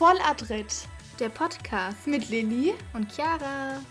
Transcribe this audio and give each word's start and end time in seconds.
Volladrett. 0.00 0.88
Der 1.18 1.28
Podcast 1.28 2.06
mit 2.06 2.30
Lilly 2.30 2.72
und 2.94 3.12
Chiara. 3.12 3.82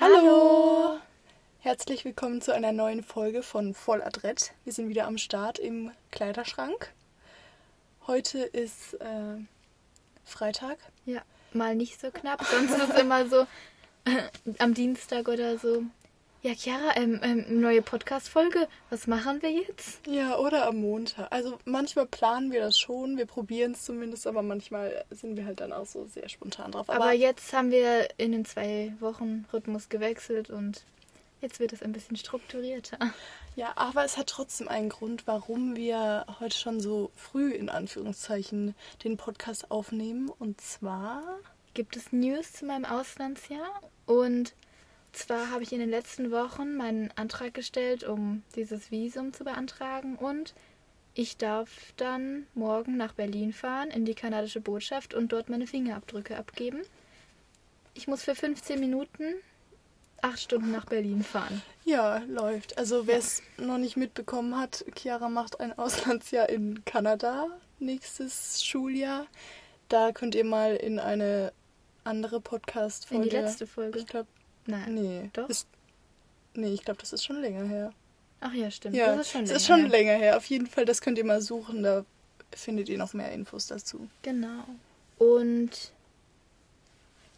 Hallo. 0.00 0.98
Herzlich 1.60 2.04
willkommen 2.04 2.42
zu 2.42 2.52
einer 2.52 2.72
neuen 2.72 3.04
Folge 3.04 3.44
von 3.44 3.72
Volladrett. 3.72 4.52
Wir 4.64 4.72
sind 4.72 4.88
wieder 4.88 5.06
am 5.06 5.16
Start 5.16 5.60
im 5.60 5.92
Kleiderschrank. 6.10 6.92
Heute 8.08 8.40
ist 8.40 8.94
äh, 8.94 9.36
Freitag. 10.24 10.78
Ja, 11.06 11.22
mal 11.52 11.76
nicht 11.76 12.00
so 12.00 12.10
knapp. 12.10 12.44
Sonst 12.44 12.72
ist 12.72 12.88
es 12.88 13.00
immer 13.00 13.28
so 13.28 13.46
äh, 14.06 14.24
am 14.58 14.74
Dienstag 14.74 15.28
oder 15.28 15.56
so. 15.56 15.84
Ja, 16.44 16.54
Chiara, 16.56 16.96
ähm, 16.96 17.20
ähm, 17.22 17.60
neue 17.60 17.82
Podcast-Folge. 17.82 18.66
Was 18.90 19.06
machen 19.06 19.40
wir 19.42 19.52
jetzt? 19.52 20.04
Ja, 20.08 20.36
oder 20.38 20.66
am 20.66 20.80
Montag. 20.80 21.30
Also 21.30 21.56
manchmal 21.64 22.06
planen 22.06 22.50
wir 22.50 22.58
das 22.58 22.80
schon, 22.80 23.16
wir 23.16 23.26
probieren 23.26 23.72
es 23.72 23.84
zumindest, 23.84 24.26
aber 24.26 24.42
manchmal 24.42 25.04
sind 25.10 25.36
wir 25.36 25.46
halt 25.46 25.60
dann 25.60 25.72
auch 25.72 25.86
so 25.86 26.04
sehr 26.06 26.28
spontan 26.28 26.72
drauf. 26.72 26.90
Aber, 26.90 27.04
aber 27.04 27.12
jetzt 27.12 27.52
haben 27.52 27.70
wir 27.70 28.08
in 28.16 28.32
den 28.32 28.44
zwei 28.44 28.92
Wochen 28.98 29.44
Rhythmus 29.52 29.88
gewechselt 29.88 30.50
und 30.50 30.82
jetzt 31.40 31.60
wird 31.60 31.72
es 31.72 31.80
ein 31.80 31.92
bisschen 31.92 32.16
strukturierter. 32.16 32.98
Ja, 33.54 33.74
aber 33.76 34.04
es 34.04 34.16
hat 34.16 34.26
trotzdem 34.26 34.66
einen 34.66 34.88
Grund, 34.88 35.28
warum 35.28 35.76
wir 35.76 36.26
heute 36.40 36.56
schon 36.56 36.80
so 36.80 37.12
früh 37.14 37.52
in 37.52 37.68
Anführungszeichen 37.68 38.74
den 39.04 39.16
Podcast 39.16 39.70
aufnehmen. 39.70 40.28
Und 40.40 40.60
zwar 40.60 41.22
gibt 41.74 41.96
es 41.96 42.10
News 42.10 42.52
zu 42.52 42.64
meinem 42.64 42.84
Auslandsjahr 42.84 43.80
und 44.06 44.54
zwar 45.12 45.50
habe 45.50 45.62
ich 45.62 45.72
in 45.72 45.80
den 45.80 45.90
letzten 45.90 46.30
Wochen 46.30 46.76
meinen 46.76 47.10
Antrag 47.16 47.54
gestellt, 47.54 48.04
um 48.04 48.42
dieses 48.54 48.90
Visum 48.90 49.32
zu 49.32 49.44
beantragen 49.44 50.16
und 50.16 50.54
ich 51.14 51.36
darf 51.36 51.92
dann 51.96 52.46
morgen 52.54 52.96
nach 52.96 53.12
Berlin 53.12 53.52
fahren, 53.52 53.90
in 53.90 54.06
die 54.06 54.14
kanadische 54.14 54.60
Botschaft 54.60 55.12
und 55.12 55.32
dort 55.32 55.50
meine 55.50 55.66
Fingerabdrücke 55.66 56.38
abgeben. 56.38 56.82
Ich 57.94 58.08
muss 58.08 58.22
für 58.22 58.34
15 58.34 58.80
Minuten 58.80 59.34
acht 60.22 60.40
Stunden 60.40 60.70
nach 60.70 60.86
Berlin 60.86 61.22
fahren. 61.22 61.60
Ja, 61.84 62.18
läuft. 62.28 62.78
Also 62.78 63.06
wer 63.06 63.18
es 63.18 63.42
ja. 63.58 63.66
noch 63.66 63.76
nicht 63.76 63.96
mitbekommen 63.96 64.58
hat, 64.58 64.84
Chiara 64.96 65.28
macht 65.28 65.60
ein 65.60 65.76
Auslandsjahr 65.78 66.48
in 66.48 66.82
Kanada 66.86 67.48
nächstes 67.78 68.64
Schuljahr. 68.64 69.26
Da 69.88 70.12
könnt 70.12 70.34
ihr 70.34 70.44
mal 70.44 70.76
in 70.76 70.98
eine 70.98 71.52
andere 72.04 72.40
Podcast-Folge. 72.40 73.24
In 73.24 73.30
die 73.30 73.36
letzte 73.36 73.66
Folge. 73.66 73.98
Ich 73.98 74.06
glaube, 74.06 74.28
Nein. 74.66 74.94
Nee. 74.94 75.30
Doch? 75.32 75.48
Ist, 75.48 75.66
nee, 76.54 76.72
ich 76.72 76.84
glaube, 76.84 77.00
das 77.00 77.12
ist 77.12 77.24
schon 77.24 77.40
länger 77.40 77.64
her. 77.64 77.92
Ach 78.40 78.52
ja, 78.52 78.70
stimmt. 78.70 78.96
Ja, 78.96 79.14
das 79.14 79.26
ist 79.26 79.32
schon, 79.32 79.44
länger, 79.44 79.56
ist 79.56 79.66
schon 79.66 79.80
her. 79.80 79.88
länger 79.88 80.12
her. 80.14 80.36
Auf 80.36 80.46
jeden 80.46 80.66
Fall, 80.66 80.84
das 80.84 81.00
könnt 81.00 81.18
ihr 81.18 81.24
mal 81.24 81.40
suchen. 81.40 81.82
Da 81.82 82.04
findet 82.52 82.88
ihr 82.88 82.98
noch 82.98 83.14
mehr 83.14 83.32
Infos 83.32 83.66
dazu. 83.66 84.08
Genau. 84.22 84.64
Und 85.18 85.92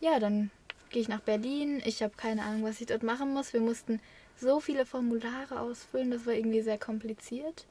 ja, 0.00 0.18
dann 0.18 0.50
gehe 0.90 1.02
ich 1.02 1.08
nach 1.08 1.20
Berlin. 1.20 1.82
Ich 1.84 2.02
habe 2.02 2.14
keine 2.16 2.42
Ahnung, 2.42 2.64
was 2.64 2.80
ich 2.80 2.86
dort 2.86 3.02
machen 3.02 3.32
muss. 3.32 3.52
Wir 3.52 3.60
mussten 3.60 4.00
so 4.40 4.60
viele 4.60 4.86
Formulare 4.86 5.60
ausfüllen. 5.60 6.10
Das 6.10 6.26
war 6.26 6.32
irgendwie 6.32 6.62
sehr 6.62 6.78
kompliziert. 6.78 7.66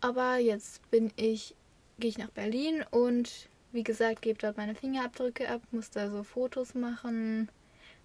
Aber 0.00 0.36
jetzt 0.36 0.88
bin 0.90 1.12
ich, 1.16 1.54
gehe 1.98 2.10
ich 2.10 2.18
nach 2.18 2.30
Berlin 2.30 2.84
und 2.90 3.48
wie 3.72 3.82
gesagt, 3.82 4.22
gebe 4.22 4.38
dort 4.38 4.56
meine 4.56 4.74
Fingerabdrücke 4.74 5.48
ab, 5.48 5.60
muss 5.70 5.90
da 5.90 6.10
so 6.10 6.22
Fotos 6.22 6.74
machen 6.74 7.48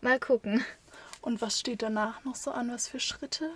Mal 0.01 0.19
gucken. 0.19 0.63
Und 1.21 1.41
was 1.41 1.59
steht 1.59 1.83
danach 1.83 2.23
noch 2.25 2.35
so 2.35 2.51
an? 2.51 2.71
Was 2.71 2.87
für 2.87 2.99
Schritte? 2.99 3.51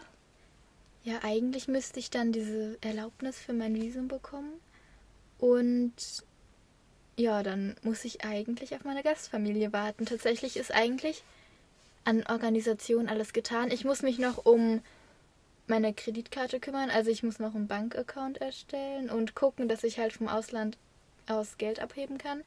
Ja, 1.04 1.20
eigentlich 1.24 1.68
müsste 1.68 2.00
ich 2.00 2.10
dann 2.10 2.32
diese 2.32 2.78
Erlaubnis 2.82 3.38
für 3.40 3.54
mein 3.54 3.76
Visum 3.76 4.08
bekommen. 4.08 4.54
Und 5.40 5.94
ja, 7.18 7.44
dann 7.44 7.76
muss 7.82 8.06
ich 8.06 8.24
eigentlich 8.24 8.76
auf 8.76 8.84
meine 8.84 9.04
Gastfamilie 9.04 9.74
warten. 9.74 10.06
Tatsächlich 10.06 10.58
ist 10.58 10.72
eigentlich 10.72 11.24
an 12.04 12.24
Organisation 12.28 13.10
alles 13.10 13.34
getan. 13.34 13.72
Ich 13.72 13.86
muss 13.86 14.04
mich 14.04 14.20
noch 14.20 14.46
um 14.46 14.82
meine 15.68 15.94
Kreditkarte 15.94 16.60
kümmern. 16.60 16.92
Also 16.92 17.10
ich 17.10 17.24
muss 17.24 17.40
noch 17.40 17.56
einen 17.56 17.68
Bankaccount 17.68 18.38
erstellen 18.40 19.10
und 19.10 19.34
gucken, 19.34 19.68
dass 19.68 19.84
ich 19.84 19.98
halt 19.98 20.14
vom 20.14 20.28
Ausland 20.28 20.78
aus 21.28 21.58
Geld 21.58 21.80
abheben 21.80 22.20
kann. 22.20 22.44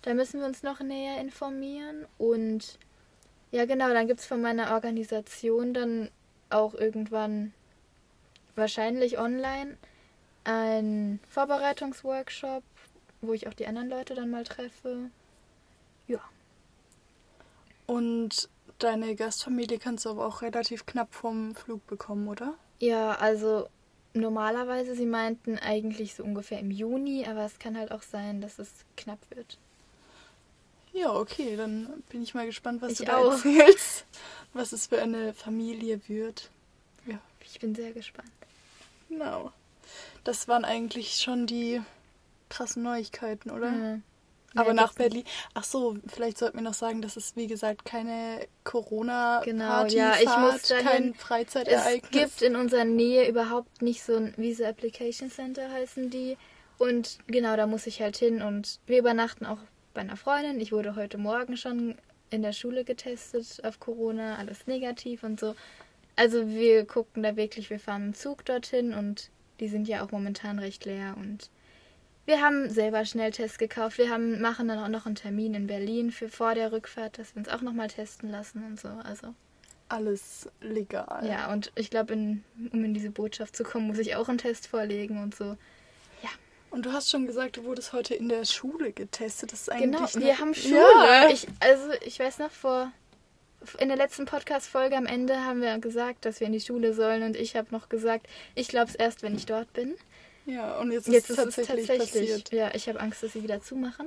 Da 0.00 0.14
müssen 0.14 0.40
wir 0.40 0.46
uns 0.46 0.62
noch 0.62 0.80
näher 0.80 1.20
informieren 1.20 2.06
und 2.16 2.78
ja, 3.52 3.66
genau, 3.66 3.88
dann 3.90 4.08
gibt 4.08 4.20
es 4.20 4.26
von 4.26 4.40
meiner 4.40 4.72
Organisation 4.72 5.74
dann 5.74 6.10
auch 6.50 6.74
irgendwann 6.74 7.52
wahrscheinlich 8.56 9.18
online 9.18 9.76
einen 10.44 11.20
Vorbereitungsworkshop, 11.28 12.64
wo 13.20 13.32
ich 13.32 13.46
auch 13.46 13.54
die 13.54 13.66
anderen 13.66 13.88
Leute 13.88 14.14
dann 14.14 14.30
mal 14.30 14.44
treffe. 14.44 15.10
Ja. 16.08 16.20
Und 17.86 18.48
deine 18.78 19.14
Gastfamilie 19.14 19.78
kannst 19.78 20.06
du 20.06 20.10
aber 20.10 20.26
auch 20.26 20.42
relativ 20.42 20.86
knapp 20.86 21.14
vom 21.14 21.54
Flug 21.54 21.86
bekommen, 21.86 22.28
oder? 22.28 22.54
Ja, 22.80 23.12
also 23.12 23.68
normalerweise, 24.14 24.94
sie 24.94 25.06
meinten 25.06 25.58
eigentlich 25.58 26.14
so 26.14 26.24
ungefähr 26.24 26.58
im 26.58 26.70
Juni, 26.70 27.26
aber 27.26 27.44
es 27.44 27.58
kann 27.58 27.78
halt 27.78 27.92
auch 27.92 28.02
sein, 28.02 28.40
dass 28.40 28.58
es 28.58 28.70
knapp 28.96 29.18
wird. 29.30 29.58
Ja, 30.92 31.14
okay, 31.14 31.56
dann 31.56 32.02
bin 32.10 32.22
ich 32.22 32.34
mal 32.34 32.46
gespannt, 32.46 32.82
was 32.82 32.92
ich 32.92 32.98
du 32.98 33.04
da 33.04 33.16
auch. 33.16 33.32
erzählst. 33.32 34.04
Was 34.54 34.72
es 34.72 34.88
für 34.88 35.00
eine 35.00 35.32
Familie 35.32 35.98
wird. 36.08 36.50
Ja. 37.06 37.18
Ich 37.42 37.58
bin 37.58 37.74
sehr 37.74 37.92
gespannt. 37.92 38.30
Genau. 39.08 39.50
Das 40.24 40.46
waren 40.46 40.66
eigentlich 40.66 41.16
schon 41.22 41.46
die 41.46 41.80
krassen 42.50 42.82
Neuigkeiten, 42.82 43.50
oder? 43.50 43.70
Mhm. 43.70 44.02
Aber 44.54 44.68
ja, 44.68 44.74
nach 44.74 44.92
Berlin. 44.92 45.24
Ach 45.54 45.64
so, 45.64 45.96
vielleicht 46.06 46.36
sollten 46.36 46.58
wir 46.58 46.62
noch 46.62 46.74
sagen, 46.74 47.00
dass 47.00 47.16
es 47.16 47.34
wie 47.36 47.46
gesagt 47.46 47.86
keine 47.86 48.46
Corona 48.64 49.40
genau, 49.42 49.86
ja, 49.86 50.16
ich 50.16 50.36
muss 50.36 50.62
dahin, 50.68 50.86
kein 50.86 51.14
Freizeitereignis. 51.14 52.04
Es 52.04 52.10
gibt 52.10 52.42
in 52.42 52.56
unserer 52.56 52.84
Nähe 52.84 53.26
überhaupt 53.28 53.80
nicht 53.80 54.02
so 54.02 54.16
ein 54.16 54.34
Visa 54.36 54.68
Application 54.68 55.30
Center 55.30 55.70
heißen 55.70 56.10
die 56.10 56.36
und 56.78 57.18
genau 57.26 57.56
da 57.56 57.66
muss 57.66 57.86
ich 57.86 58.02
halt 58.02 58.16
hin 58.16 58.42
und 58.42 58.78
wir 58.86 58.98
übernachten 58.98 59.46
auch 59.46 59.58
bei 59.92 60.00
einer 60.00 60.16
Freundin. 60.16 60.60
Ich 60.60 60.72
wurde 60.72 60.96
heute 60.96 61.18
Morgen 61.18 61.56
schon 61.56 61.96
in 62.30 62.42
der 62.42 62.52
Schule 62.52 62.84
getestet 62.84 63.64
auf 63.64 63.78
Corona, 63.80 64.36
alles 64.36 64.66
negativ 64.66 65.22
und 65.22 65.38
so. 65.38 65.54
Also 66.16 66.48
wir 66.48 66.84
gucken 66.84 67.22
da 67.22 67.36
wirklich, 67.36 67.70
wir 67.70 67.80
fahren 67.80 68.02
einen 68.02 68.14
Zug 68.14 68.44
dorthin 68.44 68.92
und 68.92 69.30
die 69.60 69.68
sind 69.68 69.88
ja 69.88 70.04
auch 70.04 70.10
momentan 70.10 70.58
recht 70.58 70.84
leer 70.84 71.14
und 71.16 71.50
wir 72.24 72.40
haben 72.40 72.70
selber 72.70 73.04
Schnelltests 73.04 73.58
gekauft. 73.58 73.98
Wir 73.98 74.10
haben, 74.10 74.40
machen 74.40 74.68
dann 74.68 74.78
auch 74.78 74.88
noch 74.88 75.06
einen 75.06 75.16
Termin 75.16 75.54
in 75.54 75.66
Berlin 75.66 76.12
für 76.12 76.28
vor 76.28 76.54
der 76.54 76.70
Rückfahrt, 76.70 77.18
dass 77.18 77.34
wir 77.34 77.40
uns 77.40 77.48
auch 77.48 77.62
nochmal 77.62 77.88
testen 77.88 78.30
lassen 78.30 78.64
und 78.64 78.78
so. 78.78 78.88
Also 78.88 79.34
alles 79.88 80.48
legal. 80.60 81.26
Ja, 81.26 81.52
und 81.52 81.72
ich 81.74 81.90
glaube, 81.90 82.14
um 82.14 82.42
in 82.56 82.94
diese 82.94 83.10
Botschaft 83.10 83.56
zu 83.56 83.64
kommen, 83.64 83.88
muss 83.88 83.98
ich 83.98 84.14
auch 84.14 84.28
einen 84.28 84.38
Test 84.38 84.68
vorlegen 84.68 85.20
und 85.22 85.34
so. 85.34 85.56
Und 86.72 86.86
du 86.86 86.92
hast 86.92 87.10
schon 87.10 87.26
gesagt, 87.26 87.58
du 87.58 87.64
wurdest 87.64 87.92
heute 87.92 88.14
in 88.14 88.30
der 88.30 88.46
Schule 88.46 88.92
getestet. 88.92 89.52
Das 89.52 89.60
ist 89.60 89.70
eigentlich 89.70 90.12
genau, 90.12 90.26
wir 90.26 90.38
haben 90.38 90.54
Schule. 90.54 90.76
Ja. 90.76 91.28
Ich, 91.28 91.46
also 91.60 91.90
ich 92.04 92.18
weiß 92.18 92.38
noch, 92.38 92.50
vor 92.50 92.90
in 93.78 93.88
der 93.88 93.96
letzten 93.98 94.24
Podcast-Folge 94.24 94.96
am 94.96 95.04
Ende 95.04 95.44
haben 95.44 95.60
wir 95.60 95.78
gesagt, 95.78 96.24
dass 96.24 96.40
wir 96.40 96.46
in 96.46 96.54
die 96.54 96.60
Schule 96.60 96.94
sollen. 96.94 97.22
Und 97.24 97.36
ich 97.36 97.56
habe 97.56 97.68
noch 97.72 97.90
gesagt, 97.90 98.26
ich 98.54 98.68
glaube 98.68 98.88
es 98.88 98.94
erst, 98.94 99.22
wenn 99.22 99.36
ich 99.36 99.44
dort 99.44 99.70
bin. 99.74 99.94
Ja, 100.46 100.78
und 100.78 100.90
jetzt, 100.92 101.08
jetzt 101.08 101.28
ist, 101.28 101.38
es 101.38 101.44
tatsächlich, 101.44 101.86
tatsächlich 101.86 102.30
passiert. 102.30 102.52
Ja, 102.52 102.74
ich 102.74 102.88
habe 102.88 103.00
Angst, 103.00 103.22
dass 103.22 103.34
sie 103.34 103.42
wieder 103.42 103.60
zumachen. 103.60 104.06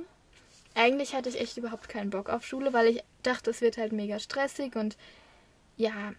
Eigentlich 0.74 1.14
hatte 1.14 1.28
ich 1.28 1.40
echt 1.40 1.56
überhaupt 1.56 1.88
keinen 1.88 2.10
Bock 2.10 2.28
auf 2.28 2.44
Schule, 2.44 2.72
weil 2.72 2.88
ich 2.88 3.04
dachte, 3.22 3.50
es 3.50 3.60
wird 3.60 3.78
halt 3.78 3.92
mega 3.92 4.18
stressig 4.18 4.74
und 4.74 4.96
ja, 5.76 6.12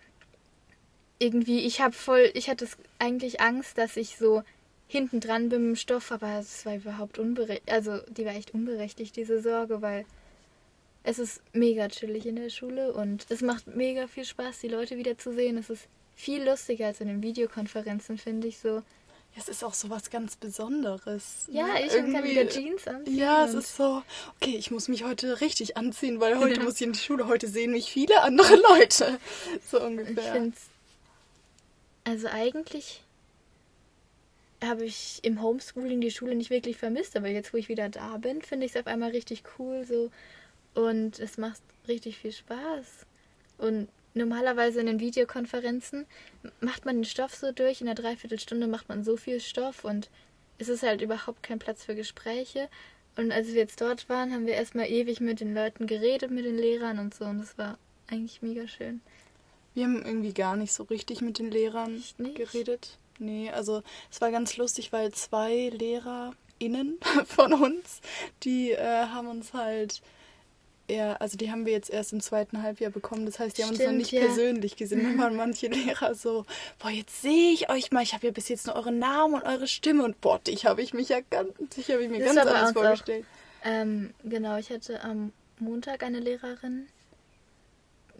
irgendwie, 1.20 1.60
ich 1.66 1.82
habe 1.82 1.94
voll, 1.94 2.32
ich 2.34 2.50
hatte 2.50 2.68
eigentlich 3.00 3.42
Angst, 3.42 3.78
dass 3.78 3.98
ich 3.98 4.18
so 4.18 4.44
hinten 4.88 5.20
dran 5.20 5.50
dem 5.50 5.76
Stoff, 5.76 6.12
aber 6.12 6.40
es 6.40 6.66
war 6.66 6.76
überhaupt 6.76 7.20
unberechtigt. 7.20 7.72
Also, 7.72 8.00
die 8.10 8.26
war 8.26 8.34
echt 8.34 8.54
unberechtigt, 8.54 9.16
diese 9.16 9.42
Sorge, 9.42 9.82
weil 9.82 10.06
es 11.04 11.20
ist 11.20 11.42
mega 11.54 11.88
chillig 11.88 12.26
in 12.26 12.36
der 12.36 12.50
Schule 12.50 12.94
und 12.94 13.26
es 13.30 13.42
macht 13.42 13.68
mega 13.68 14.08
viel 14.08 14.26
Spaß, 14.26 14.60
die 14.60 14.68
Leute 14.68 14.98
wieder 14.98 15.18
zu 15.18 15.34
sehen. 15.34 15.58
Es 15.58 15.70
ist 15.70 15.88
viel 16.16 16.44
lustiger 16.44 16.88
als 16.88 17.00
in 17.00 17.08
den 17.08 17.22
Videokonferenzen, 17.22 18.18
finde 18.18 18.48
ich 18.48 18.60
so. 18.60 18.82
Es 19.38 19.48
ist 19.48 19.64
auch 19.64 19.74
so 19.74 19.90
was 19.90 20.10
ganz 20.10 20.36
Besonderes. 20.36 21.48
Ja, 21.52 21.68
ne? 21.68 21.86
ich 21.86 21.94
Irgendwie, 21.94 22.14
kann 22.14 22.24
wieder 22.24 22.50
Jeans 22.50 22.88
anziehen. 22.88 23.18
Ja, 23.18 23.46
es 23.46 23.54
ist 23.54 23.76
so, 23.76 24.02
okay, 24.36 24.56
ich 24.58 24.72
muss 24.72 24.88
mich 24.88 25.04
heute 25.04 25.42
richtig 25.42 25.78
anziehen, 25.78 26.20
weil 26.20 26.40
heute 26.40 26.62
muss 26.62 26.76
ich 26.76 26.88
in 26.88 26.94
die 26.94 27.00
Schule. 27.00 27.28
Heute 27.28 27.48
sehen 27.48 27.72
mich 27.72 27.92
viele 27.92 28.22
andere 28.24 28.56
Leute. 28.70 29.20
So 29.70 29.80
ungefähr. 29.80 30.18
Ich 30.18 30.30
finde 30.32 30.58
Also 32.04 32.28
eigentlich 32.28 33.04
habe 34.64 34.86
ich 34.86 35.20
im 35.24 35.42
Homeschooling 35.42 36.02
die 36.02 36.12
Schule 36.12 36.36
nicht 36.36 36.50
wirklich 36.50 36.78
vermisst, 36.78 37.16
aber 37.16 37.28
jetzt, 37.28 37.54
wo 37.54 37.58
ich 37.58 37.70
wieder 37.70 37.90
da 37.90 38.18
bin, 38.18 38.42
finde 38.42 38.66
ich 38.66 38.74
es 38.74 38.80
auf 38.80 38.88
einmal 38.88 39.12
richtig 39.12 39.44
cool 39.58 39.86
so 39.86 40.12
und 40.74 41.20
es 41.20 41.38
macht 41.38 41.62
richtig 41.88 42.18
viel 42.18 42.32
Spaß. 42.32 43.06
Und 43.58 43.88
normalerweise 44.14 44.80
in 44.80 44.88
den 44.88 45.00
Videokonferenzen 45.00 46.06
macht 46.60 46.86
man 46.86 46.98
den 46.98 47.06
Stoff 47.06 47.36
so 47.36 47.52
durch, 47.52 47.82
in 47.82 47.88
einer 47.88 47.96
Dreiviertelstunde 47.96 48.68
macht 48.68 48.90
man 48.90 49.04
so 49.04 49.18
viel 49.18 49.40
Stoff 49.40 49.84
und 49.84 50.10
es 50.58 50.70
ist 50.70 50.84
halt 50.84 51.02
überhaupt 51.02 51.44
kein 51.44 51.60
Platz 51.60 51.86
für 51.86 51.96
Gespräche. 51.96 52.70
Und 53.16 53.32
als 53.32 53.48
wir 53.48 53.56
jetzt 53.56 53.82
dort 53.82 54.10
waren, 54.10 54.32
haben 54.32 54.46
wir 54.46 54.54
erstmal 54.54 54.90
ewig 54.90 55.20
mit 55.20 55.40
den 55.40 55.54
Leuten 55.54 55.88
geredet, 55.88 56.32
mit 56.32 56.46
den 56.46 56.58
Lehrern 56.58 57.00
und 57.00 57.14
so. 57.14 57.26
Und 57.26 57.40
das 57.40 57.58
war 57.58 57.78
eigentlich 58.08 58.42
mega 58.42 58.68
schön. 58.68 59.02
Wir 59.74 59.86
haben 59.86 60.04
irgendwie 60.04 60.34
gar 60.34 60.56
nicht 60.56 60.74
so 60.74 60.84
richtig 60.84 61.22
mit 61.22 61.40
den 61.40 61.52
Lehrern 61.52 62.04
geredet. 62.36 62.98
Nee, 63.20 63.50
also 63.52 63.82
es 64.12 64.22
war 64.22 64.32
ganz 64.32 64.58
lustig, 64.58 64.92
weil 64.94 65.12
zwei 65.14 65.70
LehrerInnen 65.70 67.00
von 67.26 67.54
uns, 67.54 68.02
die 68.44 68.72
äh, 68.72 69.08
haben 69.08 69.28
uns 69.28 69.54
halt 69.54 70.02
eher, 70.88 71.22
also 71.22 71.38
die 71.38 71.52
haben 71.52 71.66
wir 71.66 71.74
jetzt 71.74 71.90
erst 71.90 72.14
im 72.14 72.22
zweiten 72.22 72.62
Halbjahr 72.64 72.92
bekommen. 72.92 73.26
Das 73.26 73.40
heißt, 73.40 73.58
die 73.58 73.64
haben 73.64 73.76
Stimmt, 73.76 73.90
uns 73.90 73.92
noch 73.92 73.98
nicht 73.98 74.12
ja. 74.12 74.22
persönlich 74.22 74.76
gesehen. 74.76 75.04
Dann 75.04 75.18
waren 75.18 75.36
manche 75.38 75.68
Lehrer 75.68 76.16
so, 76.16 76.46
boah, 76.80 76.90
jetzt 76.90 77.22
sehe 77.22 77.52
ich 77.52 77.70
euch 77.70 77.92
mal, 77.92 78.04
ich 78.04 78.14
habe 78.14 78.28
ja 78.28 78.32
bis 78.32 78.50
jetzt 78.50 78.68
nur 78.68 78.76
euren 78.76 79.00
Namen 79.00 79.36
und 79.36 79.44
eure 79.44 79.68
Stimme 79.68 80.04
und 80.04 80.20
boah, 80.22 80.40
dich 80.40 80.66
habe 80.66 80.82
ich 80.82 80.94
mich 80.94 81.10
ja 81.10 81.20
ganz, 81.30 81.52
ich 81.76 81.90
habe 81.92 82.04
ich 82.04 82.10
mir 82.10 82.20
das 82.20 82.36
ganz 82.36 82.50
anders 82.50 82.72
vorgestellt. 82.72 83.26
ähm, 83.64 84.14
genau, 84.24 84.58
ich 84.58 84.70
hatte 84.70 85.04
am 85.04 85.34
Montag 85.60 86.04
eine 86.04 86.20
Lehrerin. 86.20 86.88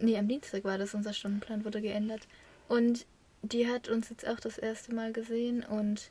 Nee, 0.00 0.16
am 0.16 0.28
Dienstag 0.28 0.64
war 0.64 0.78
das, 0.78 0.94
unser 0.94 1.12
Stundenplan 1.12 1.64
wurde 1.64 1.80
geändert. 1.80 2.20
Und 2.68 3.06
die 3.42 3.68
hat 3.68 3.88
uns 3.88 4.08
jetzt 4.10 4.26
auch 4.26 4.40
das 4.40 4.58
erste 4.58 4.94
Mal 4.94 5.12
gesehen 5.12 5.64
und 5.64 6.10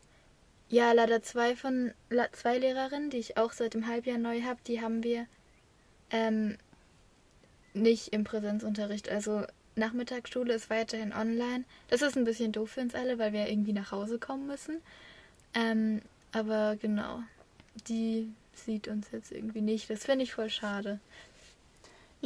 ja, 0.69 0.91
leider 0.91 1.21
zwei 1.21 1.55
von 1.55 1.93
zwei 2.33 2.57
Lehrerinnen, 2.57 3.09
die 3.09 3.17
ich 3.17 3.37
auch 3.37 3.53
seit 3.53 3.73
dem 3.73 3.87
Halbjahr 3.87 4.17
neu 4.17 4.41
habe, 4.41 4.59
die 4.67 4.81
haben 4.81 5.01
wir 5.03 5.25
ähm, 6.09 6.57
nicht 7.73 8.09
im 8.09 8.25
Präsenzunterricht. 8.25 9.09
Also 9.09 9.43
Nachmittagsschule 9.75 10.53
ist 10.53 10.69
weiterhin 10.69 11.13
online. 11.13 11.63
Das 11.87 12.01
ist 12.01 12.17
ein 12.17 12.25
bisschen 12.25 12.51
doof 12.51 12.71
für 12.71 12.81
uns 12.81 12.95
alle, 12.95 13.17
weil 13.17 13.31
wir 13.31 13.47
irgendwie 13.47 13.73
nach 13.73 13.91
Hause 13.91 14.19
kommen 14.19 14.47
müssen. 14.47 14.81
Ähm, 15.53 16.01
aber 16.33 16.75
genau, 16.75 17.21
die 17.87 18.29
sieht 18.53 18.87
uns 18.87 19.11
jetzt 19.11 19.31
irgendwie 19.31 19.61
nicht. 19.61 19.89
Das 19.89 20.05
finde 20.05 20.23
ich 20.23 20.33
voll 20.33 20.49
schade. 20.49 20.99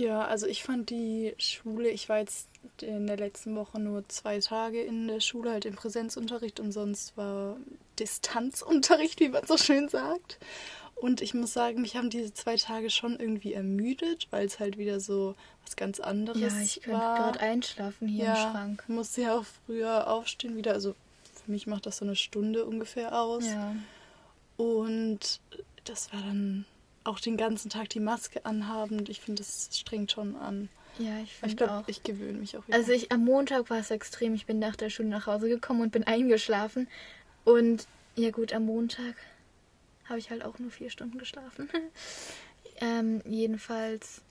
Ja, 0.01 0.25
also 0.25 0.47
ich 0.47 0.63
fand 0.63 0.89
die 0.89 1.35
Schule, 1.37 1.89
ich 1.89 2.09
war 2.09 2.17
jetzt 2.17 2.47
in 2.81 3.05
der 3.05 3.17
letzten 3.17 3.55
Woche 3.55 3.79
nur 3.79 4.07
zwei 4.09 4.39
Tage 4.39 4.81
in 4.81 5.07
der 5.07 5.19
Schule, 5.19 5.51
halt 5.51 5.65
im 5.65 5.75
Präsenzunterricht 5.75 6.59
und 6.59 6.71
sonst 6.71 7.15
war 7.17 7.57
Distanzunterricht, 7.99 9.19
wie 9.19 9.29
man 9.29 9.45
so 9.45 9.57
schön 9.57 9.89
sagt. 9.89 10.39
Und 10.95 11.21
ich 11.21 11.35
muss 11.35 11.53
sagen, 11.53 11.81
mich 11.81 11.97
haben 11.97 12.09
diese 12.09 12.33
zwei 12.33 12.55
Tage 12.55 12.89
schon 12.89 13.19
irgendwie 13.19 13.53
ermüdet, 13.53 14.27
weil 14.31 14.47
es 14.47 14.59
halt 14.59 14.79
wieder 14.79 14.99
so 14.99 15.35
was 15.63 15.75
ganz 15.75 15.99
anderes 15.99 16.41
war. 16.41 16.49
Ja, 16.49 16.61
ich 16.61 16.81
könnte 16.81 16.97
gerade 16.97 17.39
einschlafen 17.39 18.07
hier 18.07 18.25
ja, 18.25 18.33
im 18.33 18.51
Schrank. 18.51 18.83
Musste 18.87 19.21
ja 19.21 19.37
auch 19.37 19.45
früher 19.65 20.09
aufstehen 20.09 20.57
wieder. 20.57 20.73
Also 20.73 20.95
für 21.45 21.51
mich 21.51 21.67
macht 21.67 21.85
das 21.85 21.97
so 21.97 22.05
eine 22.05 22.15
Stunde 22.15 22.65
ungefähr 22.65 23.19
aus. 23.19 23.45
Ja. 23.45 23.75
Und 24.57 25.41
das 25.85 26.11
war 26.11 26.21
dann 26.21 26.65
auch 27.03 27.19
den 27.19 27.37
ganzen 27.37 27.69
Tag 27.69 27.89
die 27.89 27.99
Maske 27.99 28.45
anhaben. 28.45 29.03
Ich 29.07 29.21
finde, 29.21 29.41
das 29.41 29.69
strengt 29.73 30.11
schon 30.11 30.35
an. 30.35 30.69
Ja, 30.99 31.19
ich 31.23 31.33
finde 31.33 31.51
Ich 31.51 31.57
glaube, 31.57 31.91
ich 31.91 32.03
gewöhne 32.03 32.37
mich 32.37 32.57
auch 32.57 32.67
wieder. 32.67 32.77
Also 32.77 32.91
ich, 32.91 33.11
am 33.11 33.25
Montag 33.25 33.69
war 33.69 33.79
es 33.79 33.91
extrem. 33.91 34.33
Ich 34.33 34.45
bin 34.45 34.59
nach 34.59 34.75
der 34.75 34.89
Schule 34.89 35.09
nach 35.09 35.25
Hause 35.25 35.49
gekommen 35.49 35.81
und 35.81 35.91
bin 35.91 36.03
eingeschlafen. 36.03 36.87
Und 37.43 37.87
ja 38.15 38.29
gut, 38.29 38.53
am 38.53 38.65
Montag 38.65 39.15
habe 40.05 40.19
ich 40.19 40.29
halt 40.29 40.43
auch 40.43 40.59
nur 40.59 40.69
vier 40.69 40.89
Stunden 40.89 41.17
geschlafen. 41.17 41.69
ähm, 42.81 43.21
jedenfalls, 43.25 44.21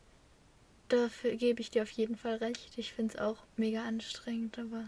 dafür 0.89 1.35
gebe 1.37 1.61
ich 1.61 1.71
dir 1.71 1.83
auf 1.83 1.91
jeden 1.91 2.17
Fall 2.17 2.37
recht. 2.37 2.77
Ich 2.77 2.93
finde 2.93 3.15
es 3.15 3.21
auch 3.21 3.39
mega 3.57 3.83
anstrengend, 3.85 4.59
aber 4.59 4.85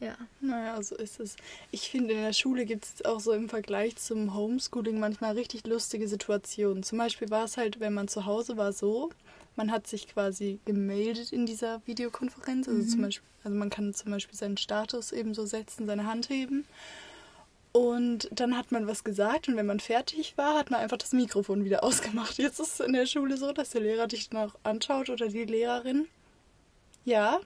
ja. 0.00 0.16
Naja, 0.40 0.80
so 0.82 0.94
ist 0.96 1.18
es. 1.20 1.36
Ich 1.70 1.90
finde, 1.90 2.14
in 2.14 2.20
der 2.20 2.32
Schule 2.32 2.64
gibt 2.64 2.84
es 2.84 3.04
auch 3.04 3.20
so 3.20 3.32
im 3.32 3.48
Vergleich 3.48 3.96
zum 3.96 4.34
Homeschooling 4.34 5.00
manchmal 5.00 5.32
richtig 5.32 5.66
lustige 5.66 6.06
Situationen. 6.06 6.82
Zum 6.82 6.98
Beispiel 6.98 7.30
war 7.30 7.44
es 7.44 7.56
halt, 7.56 7.80
wenn 7.80 7.94
man 7.94 8.08
zu 8.08 8.24
Hause 8.24 8.56
war, 8.56 8.72
so, 8.72 9.10
man 9.56 9.72
hat 9.72 9.86
sich 9.86 10.06
quasi 10.06 10.60
gemeldet 10.64 11.32
in 11.32 11.46
dieser 11.46 11.82
Videokonferenz. 11.86 12.68
Also 12.68 12.80
mhm. 12.80 12.88
zum 12.88 13.02
Beispiel, 13.02 13.28
also 13.42 13.56
man 13.56 13.70
kann 13.70 13.92
zum 13.92 14.12
Beispiel 14.12 14.36
seinen 14.36 14.56
Status 14.56 15.10
eben 15.12 15.34
so 15.34 15.44
setzen, 15.46 15.86
seine 15.86 16.06
Hand 16.06 16.28
heben. 16.28 16.64
Und 17.72 18.28
dann 18.32 18.56
hat 18.56 18.72
man 18.72 18.86
was 18.86 19.04
gesagt 19.04 19.48
und 19.48 19.56
wenn 19.56 19.66
man 19.66 19.80
fertig 19.80 20.38
war, 20.38 20.58
hat 20.58 20.70
man 20.70 20.80
einfach 20.80 20.96
das 20.96 21.12
Mikrofon 21.12 21.64
wieder 21.64 21.84
ausgemacht. 21.84 22.38
Jetzt 22.38 22.60
ist 22.60 22.74
es 22.74 22.86
in 22.86 22.92
der 22.92 23.06
Schule 23.06 23.36
so, 23.36 23.52
dass 23.52 23.70
der 23.70 23.82
Lehrer 23.82 24.06
dich 24.06 24.30
noch 24.30 24.54
anschaut 24.62 25.10
oder 25.10 25.28
die 25.28 25.44
Lehrerin. 25.44 26.06
Ja. 27.04 27.40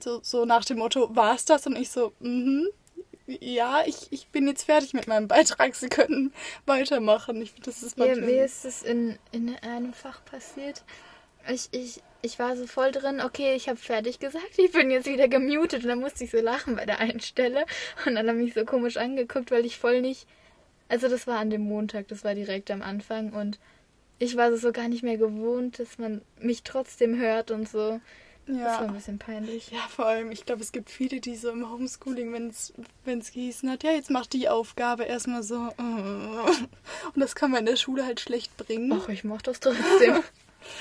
So, 0.00 0.20
so 0.22 0.44
nach 0.44 0.64
dem 0.64 0.78
Motto, 0.78 1.14
war 1.14 1.34
es 1.34 1.44
das? 1.44 1.66
Und 1.66 1.76
ich 1.76 1.90
so, 1.90 2.12
mhm. 2.20 2.68
Ja, 3.26 3.82
ich, 3.84 4.10
ich 4.10 4.28
bin 4.28 4.46
jetzt 4.48 4.64
fertig 4.64 4.94
mit 4.94 5.06
meinem 5.06 5.28
Beitrag. 5.28 5.74
Sie 5.74 5.88
können 5.90 6.32
weitermachen. 6.64 7.42
Ich, 7.42 7.54
das 7.56 7.82
ist 7.82 7.98
ja, 7.98 8.16
mir 8.16 8.44
ist 8.44 8.64
es 8.64 8.82
in, 8.82 9.18
in 9.32 9.54
einem 9.56 9.92
Fach 9.92 10.24
passiert. 10.24 10.82
Ich, 11.46 11.68
ich, 11.72 12.02
ich 12.22 12.38
war 12.38 12.56
so 12.56 12.66
voll 12.66 12.90
drin, 12.90 13.20
okay, 13.20 13.54
ich 13.54 13.68
habe 13.68 13.78
fertig 13.78 14.18
gesagt, 14.18 14.58
ich 14.58 14.72
bin 14.72 14.90
jetzt 14.90 15.06
wieder 15.06 15.28
gemutet 15.28 15.82
und 15.82 15.88
dann 15.88 16.00
musste 16.00 16.24
ich 16.24 16.30
so 16.30 16.38
lachen 16.38 16.76
bei 16.76 16.84
der 16.84 17.00
einen 17.00 17.20
Stelle 17.20 17.64
und 18.06 18.16
dann 18.16 18.28
habe 18.28 18.38
ich 18.38 18.44
mich 18.46 18.54
so 18.54 18.64
komisch 18.64 18.96
angeguckt, 18.96 19.50
weil 19.50 19.64
ich 19.64 19.78
voll 19.78 20.00
nicht, 20.02 20.26
also 20.88 21.08
das 21.08 21.26
war 21.26 21.38
an 21.38 21.48
dem 21.48 21.62
Montag, 21.62 22.08
das 22.08 22.24
war 22.24 22.34
direkt 22.34 22.70
am 22.70 22.82
Anfang 22.82 23.32
und 23.32 23.58
ich 24.18 24.36
war 24.36 24.54
so 24.56 24.72
gar 24.72 24.88
nicht 24.88 25.02
mehr 25.02 25.16
gewohnt, 25.16 25.78
dass 25.78 25.96
man 25.96 26.22
mich 26.38 26.64
trotzdem 26.64 27.18
hört 27.18 27.50
und 27.50 27.68
so. 27.68 28.00
Ja. 28.48 28.64
Das 28.64 28.80
war 28.80 28.88
ein 28.88 28.94
bisschen 28.94 29.18
peinlich. 29.18 29.70
Ja, 29.70 29.80
vor 29.88 30.06
allem, 30.06 30.32
ich 30.32 30.46
glaube, 30.46 30.62
es 30.62 30.72
gibt 30.72 30.90
viele, 30.90 31.20
die 31.20 31.36
so 31.36 31.50
im 31.50 31.70
Homeschooling, 31.70 32.32
wenn 32.32 32.48
es 32.48 33.32
gehießen 33.32 33.70
hat, 33.70 33.82
ja, 33.82 33.90
jetzt 33.90 34.10
mach 34.10 34.26
die 34.26 34.48
Aufgabe 34.48 35.04
erstmal 35.04 35.42
so. 35.42 35.56
Und 35.78 36.68
das 37.14 37.34
kann 37.34 37.50
man 37.50 37.60
in 37.60 37.66
der 37.66 37.76
Schule 37.76 38.04
halt 38.04 38.20
schlecht 38.20 38.56
bringen. 38.56 38.92
Ach, 38.92 39.08
ich 39.08 39.24
mach 39.24 39.42
das 39.42 39.60
trotzdem. 39.60 40.22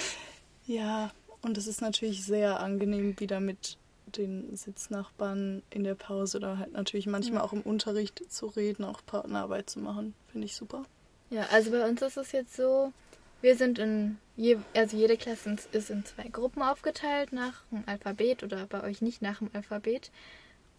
ja, 0.65 1.11
und 1.41 1.57
es 1.57 1.67
ist 1.67 1.81
natürlich 1.81 2.25
sehr 2.25 2.59
angenehm, 2.59 3.19
wieder 3.19 3.39
mit 3.39 3.77
den 4.05 4.55
Sitznachbarn 4.55 5.61
in 5.69 5.83
der 5.83 5.95
Pause 5.95 6.37
oder 6.37 6.57
halt 6.57 6.73
natürlich 6.73 7.07
manchmal 7.07 7.41
auch 7.41 7.53
im 7.53 7.61
Unterricht 7.61 8.23
zu 8.31 8.47
reden, 8.47 8.83
auch 8.83 9.01
Partnerarbeit 9.05 9.69
zu 9.69 9.79
machen. 9.79 10.13
Finde 10.31 10.45
ich 10.45 10.55
super. 10.55 10.85
Ja, 11.29 11.43
also 11.51 11.71
bei 11.71 11.87
uns 11.87 12.01
ist 12.01 12.17
es 12.17 12.31
jetzt 12.31 12.55
so, 12.55 12.93
wir 13.41 13.55
sind 13.55 13.79
in, 13.79 14.17
je, 14.37 14.57
also 14.75 14.95
jede 14.95 15.17
Klasse 15.17 15.57
ist 15.71 15.89
in 15.89 16.05
zwei 16.05 16.29
Gruppen 16.29 16.61
aufgeteilt 16.61 17.33
nach 17.33 17.63
dem 17.71 17.83
Alphabet 17.85 18.43
oder 18.43 18.65
bei 18.67 18.83
euch 18.83 19.01
nicht 19.01 19.21
nach 19.21 19.39
dem 19.39 19.49
Alphabet. 19.53 20.11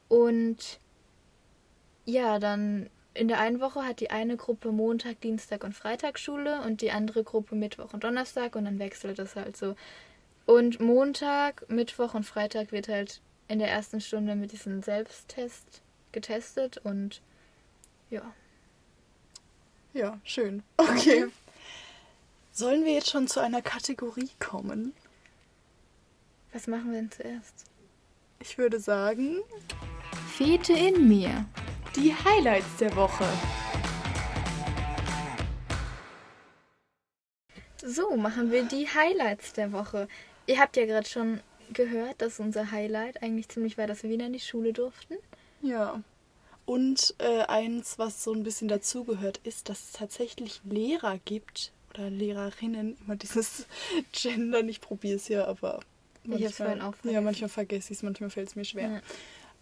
Und 0.09 0.81
ja, 2.07 2.39
dann 2.39 2.89
in 3.13 3.29
der 3.29 3.41
einen 3.41 3.61
Woche 3.61 3.85
hat 3.85 4.01
die 4.01 4.11
eine 4.11 4.37
Gruppe 4.37 4.71
Montag, 4.71 5.21
Dienstag 5.21 5.65
und 5.65 5.75
Freitag 5.75 6.19
Schule 6.19 6.63
und 6.63 6.81
die 6.81 6.93
andere 6.93 7.25
Gruppe 7.25 7.57
Mittwoch 7.57 7.93
und 7.93 8.05
Donnerstag 8.05 8.55
und 8.57 8.65
dann 8.65 8.79
wechselt 8.79 9.19
das 9.19 9.37
halt 9.37 9.57
so. 9.57 9.75
Und 10.47 10.81
Montag, 10.81 11.69
Mittwoch 11.69 12.15
und 12.15 12.25
Freitag 12.25 12.73
wird 12.73 12.89
halt 12.89 13.21
in 13.49 13.59
der 13.59 13.71
ersten 13.71 14.01
Stunde 14.01 14.37
mit 14.37 14.53
diesem 14.53 14.83
Selbsttest 14.83 15.83
getestet 16.13 16.79
und 16.79 17.21
ja. 18.09 18.23
Ja, 19.93 20.19
schön. 20.23 20.63
Okay. 20.77 21.27
Sollen 22.59 22.85
wir 22.85 22.95
jetzt 22.95 23.11
schon 23.11 23.29
zu 23.29 23.39
einer 23.39 23.63
Kategorie 23.63 24.31
kommen? 24.41 24.93
Was 26.53 26.67
machen 26.67 26.91
wir 26.91 26.99
denn 26.99 27.13
zuerst? 27.13 27.67
Ich 28.41 28.59
würde 28.59 28.81
sagen. 28.81 29.37
Fete 30.37 30.73
in 30.73 31.07
mir. 31.07 31.47
Die 31.95 32.13
Highlights 32.13 32.79
der 32.81 32.97
Woche. 32.97 33.25
So 37.77 38.17
machen 38.17 38.51
wir 38.51 38.65
die 38.65 38.89
Highlights 38.89 39.53
der 39.53 39.71
Woche. 39.71 40.09
Ihr 40.49 40.59
habt 40.59 40.77
ja 40.77 40.85
gerade 40.85 41.07
schon 41.07 41.39
gehört, 41.73 42.21
dass 42.21 42.41
unser 42.41 42.73
Highlight 42.73 43.23
eigentlich 43.23 43.49
ziemlich 43.51 43.79
war, 43.79 43.87
dass 43.87 44.03
wir 44.03 44.11
wieder 44.11 44.27
in 44.27 44.33
die 44.33 44.41
Schule 44.41 44.73
durften. 44.73 45.15
Ja. 45.63 46.03
Und 46.67 47.15
äh, 47.19 47.43
eins, 47.43 48.01
was 48.01 48.25
so 48.25 48.33
ein 48.33 48.43
bisschen 48.43 48.67
dazugehört, 48.67 49.39
ist, 49.45 49.69
dass 49.69 49.85
es 49.85 49.93
tatsächlich 49.93 50.61
Lehrer 50.65 51.21
gibt 51.25 51.71
oder 51.99 52.11
Lehrerinnen, 52.11 52.97
immer 53.05 53.17
dieses 53.17 53.67
Gender, 54.13 54.63
ich 54.65 54.81
probiere 54.81 55.17
es 55.17 55.29
ja, 55.29 55.47
aber 55.47 55.81
manchmal, 56.25 56.81
auch 56.81 56.95
ja, 57.05 57.21
manchmal 57.21 57.49
vergesse 57.49 57.93
ich 57.93 57.99
es, 57.99 58.03
manchmal 58.03 58.31
fällt 58.31 58.49
es 58.49 58.57
mir 58.57 58.65
schwer. 58.65 58.91
Ja. 58.91 59.01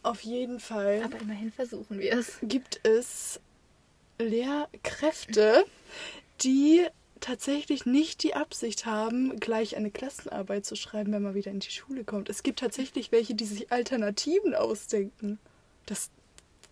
Auf 0.03 0.21
jeden 0.21 0.61
Fall. 0.61 1.03
Aber 1.05 1.21
immerhin 1.21 1.51
versuchen 1.51 1.99
wir 1.99 2.13
es. 2.13 2.39
Gibt 2.43 2.81
es 2.85 3.41
Lehrkräfte, 4.19 5.65
die 6.43 6.87
tatsächlich 7.21 7.87
nicht 7.87 8.23
die 8.23 8.35
Absicht 8.35 8.87
haben, 8.87 9.41
gleich 9.41 9.77
eine 9.77 9.91
Klassenarbeit 9.91 10.65
zu 10.65 10.77
schreiben, 10.77 11.13
wenn 11.13 11.23
man 11.23 11.35
wieder 11.35 11.51
in 11.51 11.61
die 11.61 11.71
Schule 11.71 12.05
kommt. 12.05 12.29
Es 12.29 12.43
gibt 12.43 12.61
tatsächlich 12.61 13.11
welche, 13.11 13.35
die 13.35 13.47
sich 13.47 13.73
Alternativen 13.73 14.55
ausdenken. 14.55 15.39
Das, 15.87 16.11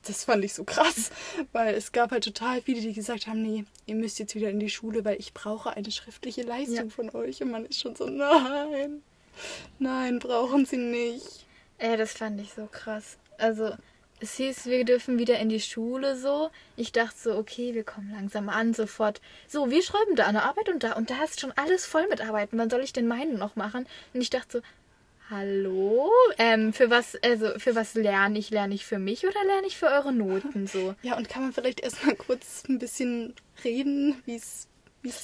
das 0.02 0.25
fand 0.25 0.44
ich 0.44 0.54
so 0.54 0.64
krass, 0.64 1.11
weil 1.52 1.75
es 1.75 1.92
gab 1.92 2.11
halt 2.11 2.25
total 2.25 2.61
viele, 2.62 2.80
die 2.80 2.92
gesagt 2.92 3.26
haben, 3.26 3.42
nee, 3.42 3.64
ihr 3.87 3.95
müsst 3.95 4.19
jetzt 4.19 4.35
wieder 4.35 4.50
in 4.50 4.61
die 4.61 4.71
Schule, 4.71 5.05
weil 5.05 5.19
ich 5.19 5.35
brauche 5.35 5.71
eine 5.71 5.91
schriftliche 5.91 6.43
Leistung 6.43 6.76
ja. 6.76 6.88
von 6.88 7.11
euch. 7.11 7.43
Und 7.43 7.50
man 7.50 7.67
ist 7.67 7.81
schon 7.81 7.97
so, 7.97 8.07
nein, 8.07 9.03
nein, 9.79 10.19
brauchen 10.19 10.67
sie 10.67 10.79
nicht. 10.79 11.47
Ja, 11.81 11.97
das 11.97 12.12
fand 12.12 12.41
ich 12.41 12.53
so 12.53 12.67
krass. 12.67 13.19
Also 13.38 13.73
es 14.21 14.37
hieß, 14.37 14.67
wir 14.67 14.85
dürfen 14.85 15.19
wieder 15.19 15.38
in 15.38 15.49
die 15.49 15.61
Schule 15.61 16.17
so. 16.17 16.50
Ich 16.76 16.93
dachte 16.93 17.19
so, 17.19 17.37
okay, 17.37 17.75
wir 17.75 17.85
kommen 17.85 18.12
langsam 18.12 18.49
an, 18.49 18.73
sofort. 18.73 19.21
So, 19.49 19.71
wir 19.71 19.83
schreiben 19.83 20.17
da 20.17 20.26
eine 20.26 20.45
Arbeit 20.45 20.69
und 20.69 20.83
da 20.83 20.93
und 20.93 21.11
da 21.11 21.23
ist 21.25 21.41
schon 21.41 21.53
alles 21.53 21.85
voll 21.85 22.07
mit 22.09 22.21
Arbeiten. 22.21 22.57
Wann 22.59 22.71
soll 22.71 22.83
ich 22.83 22.93
denn 22.93 23.07
meinen 23.07 23.38
noch 23.38 23.57
machen? 23.57 23.87
Und 24.14 24.21
ich 24.21 24.31
dachte 24.31 24.59
so, 24.59 24.64
hallo, 25.31 26.11
ähm, 26.38 26.73
für 26.73 26.90
was, 26.90 27.16
also 27.23 27.59
für 27.59 27.75
was 27.75 27.95
lerne 27.95 28.38
ich? 28.38 28.50
Lerne 28.50 28.75
ich 28.75 28.87
für 28.87 28.99
mich 28.99 29.26
oder 29.26 29.43
lerne 29.47 29.66
ich 29.66 29.76
für 29.76 29.87
eure 29.87 30.12
Noten 30.12 30.66
so? 30.66 30.95
Ja, 31.02 31.16
und 31.16 31.28
kann 31.28 31.43
man 31.43 31.52
vielleicht 31.52 31.81
erstmal 31.81 32.16
kurz 32.16 32.64
ein 32.69 32.78
bisschen 32.78 33.35
reden, 33.62 34.23
wie 34.26 34.37
es 34.37 34.69